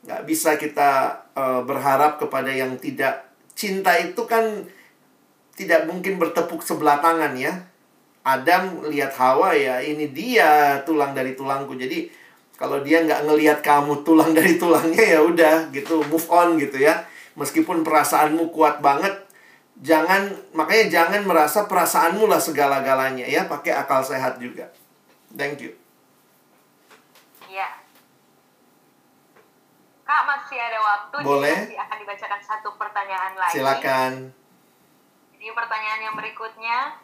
[0.05, 3.25] nggak bisa kita uh, berharap kepada yang tidak
[3.57, 4.69] cinta itu kan
[5.55, 7.63] tidak mungkin bertepuk sebelah tangan ya.
[8.25, 11.79] Adam lihat Hawa ya ini dia tulang dari tulangku.
[11.79, 12.11] Jadi
[12.59, 17.07] kalau dia nggak ngelihat kamu tulang dari tulangnya ya udah gitu move on gitu ya.
[17.39, 19.13] Meskipun perasaanmu kuat banget
[19.79, 23.47] jangan makanya jangan merasa perasaanmu lah segala-galanya ya.
[23.47, 24.67] Pakai akal sehat juga.
[25.35, 25.71] Thank you.
[27.47, 27.85] Ya
[30.05, 31.57] Kak masih ada waktu Boleh.
[31.65, 33.57] jadi akan dibacakan satu pertanyaan lagi.
[33.57, 34.13] Silakan.
[35.45, 36.97] Jadi pertanyaan yang berikutnya,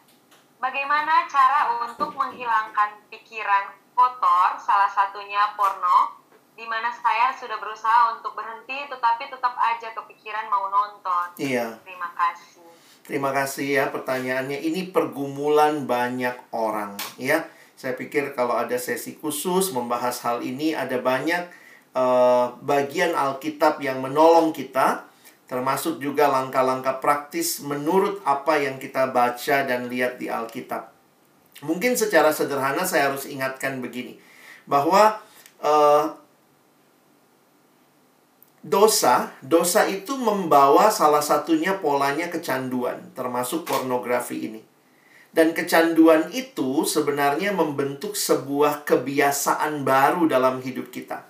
[0.57, 6.17] bagaimana cara untuk menghilangkan pikiran kotor, salah satunya porno,
[6.57, 11.37] di mana saya sudah berusaha untuk berhenti, tetapi tetap aja kepikiran mau nonton.
[11.37, 11.85] Iya.
[11.85, 12.65] Terima kasih.
[13.05, 14.57] Terima kasih ya pertanyaannya.
[14.57, 17.45] Ini pergumulan banyak orang ya.
[17.77, 21.45] Saya pikir kalau ada sesi khusus membahas hal ini ada banyak
[21.93, 25.10] uh, bagian Alkitab yang menolong kita,
[25.51, 30.95] termasuk juga langkah-langkah praktis menurut apa yang kita baca dan lihat di Alkitab.
[31.67, 34.15] Mungkin secara sederhana saya harus ingatkan begini,
[34.63, 35.19] bahwa
[35.59, 36.15] uh,
[38.63, 44.61] dosa, dosa itu membawa salah satunya polanya kecanduan, termasuk pornografi ini.
[45.35, 51.27] Dan kecanduan itu sebenarnya membentuk sebuah kebiasaan baru dalam hidup kita.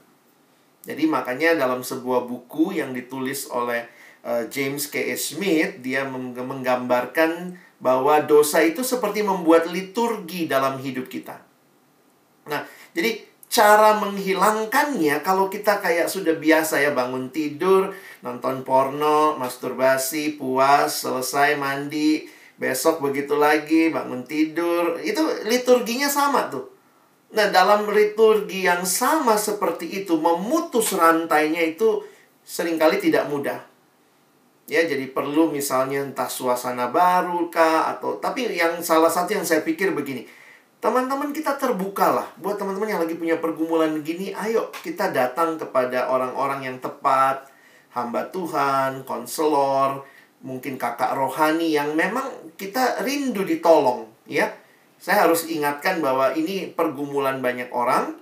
[0.85, 5.13] Jadi makanya dalam sebuah buku yang ditulis oleh uh, James K.
[5.17, 11.41] Smith, dia menggambarkan bahwa dosa itu seperti membuat liturgi dalam hidup kita.
[12.45, 17.91] Nah, jadi cara menghilangkannya kalau kita kayak sudah biasa ya bangun tidur,
[18.23, 22.29] nonton porno, masturbasi, puas, selesai mandi,
[22.61, 25.19] besok begitu lagi bangun tidur, itu
[25.49, 26.69] liturginya sama tuh.
[27.31, 32.03] Nah, dalam liturgi yang sama seperti itu, memutus rantainya itu
[32.43, 33.70] sering kali tidak mudah.
[34.71, 39.67] Ya, jadi perlu misalnya entah suasana baru kah atau tapi yang salah satu yang saya
[39.67, 40.23] pikir begini.
[40.79, 46.07] Teman-teman kita terbuka lah buat teman-teman yang lagi punya pergumulan begini, ayo kita datang kepada
[46.07, 47.51] orang-orang yang tepat,
[47.91, 50.07] hamba Tuhan, konselor,
[50.39, 54.55] mungkin kakak rohani yang memang kita rindu ditolong, ya
[55.01, 58.21] saya harus ingatkan bahwa ini pergumulan banyak orang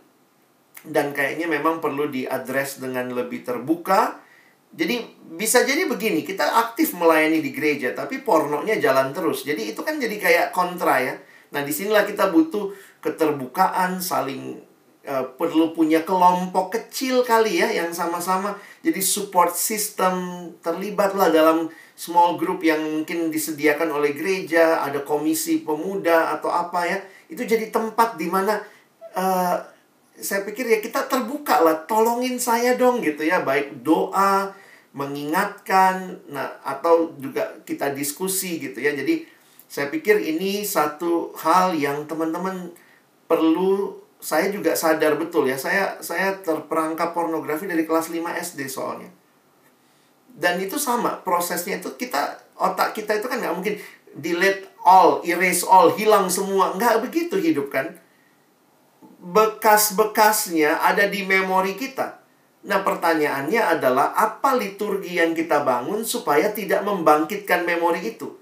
[0.88, 4.26] dan kayaknya memang perlu diadres dengan lebih terbuka.
[4.70, 5.02] Jadi
[5.36, 9.46] bisa jadi begini, kita aktif melayani di gereja tapi pornonya jalan terus.
[9.46, 11.16] Jadi itu kan jadi kayak kontra ya.
[11.50, 12.70] Nah, di sinilah kita butuh
[13.02, 14.62] keterbukaan, saling
[15.10, 20.14] uh, perlu punya kelompok kecil kali ya yang sama-sama jadi support system
[20.64, 21.68] terlibatlah dalam
[22.00, 26.98] small group yang mungkin disediakan oleh gereja, ada komisi pemuda atau apa ya,
[27.28, 28.56] itu jadi tempat di mana
[29.20, 29.60] uh,
[30.22, 34.54] saya pikir ya kita terbuka lah, tolongin saya dong gitu ya, baik doa,
[34.94, 38.96] mengingatkan, nah atau juga kita diskusi gitu ya.
[38.96, 39.26] Jadi
[39.70, 42.74] saya pikir ini satu hal yang teman-teman
[43.30, 45.56] perlu saya juga sadar betul ya.
[45.56, 48.20] Saya saya terperangkap pornografi dari kelas 5
[48.54, 49.10] SD soalnya
[50.40, 53.76] dan itu sama prosesnya itu kita otak kita itu kan nggak mungkin
[54.16, 56.72] delete all, erase all, hilang semua.
[56.80, 58.00] Nggak begitu hidup kan.
[59.20, 62.20] Bekas-bekasnya ada di memori kita.
[62.60, 68.36] Nah pertanyaannya adalah apa liturgi yang kita bangun supaya tidak membangkitkan memori itu.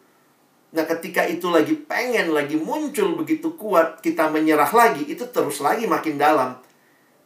[0.73, 5.89] Nah ketika itu lagi pengen, lagi muncul begitu kuat, kita menyerah lagi, itu terus lagi
[5.89, 6.57] makin dalam.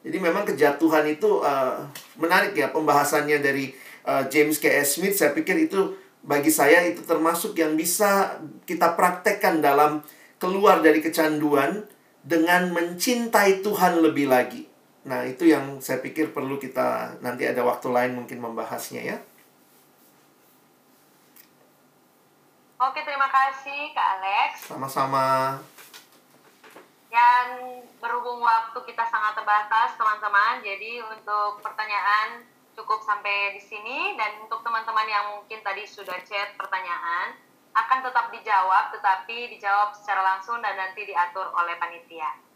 [0.01, 1.85] Jadi memang kejatuhan itu uh,
[2.17, 3.69] menarik ya pembahasannya dari
[4.07, 4.81] uh, James K.
[4.81, 4.97] S.
[4.97, 10.05] Smith, saya pikir itu bagi saya itu termasuk yang bisa kita praktekkan dalam
[10.37, 11.85] keluar dari kecanduan
[12.21, 14.69] dengan mencintai Tuhan lebih lagi.
[15.01, 19.17] Nah, itu yang saya pikir perlu kita nanti ada waktu lain mungkin membahasnya ya.
[22.81, 24.51] Oke, terima kasih Kak Alex.
[24.65, 25.57] Sama-sama.
[27.11, 27.47] Dan
[27.99, 34.63] berhubung waktu kita sangat terbatas, teman-teman, jadi untuk pertanyaan cukup sampai di sini dan untuk
[34.63, 37.35] teman-teman yang mungkin tadi sudah chat pertanyaan
[37.71, 42.50] akan tetap dijawab tetapi dijawab secara langsung dan nanti diatur oleh panitia.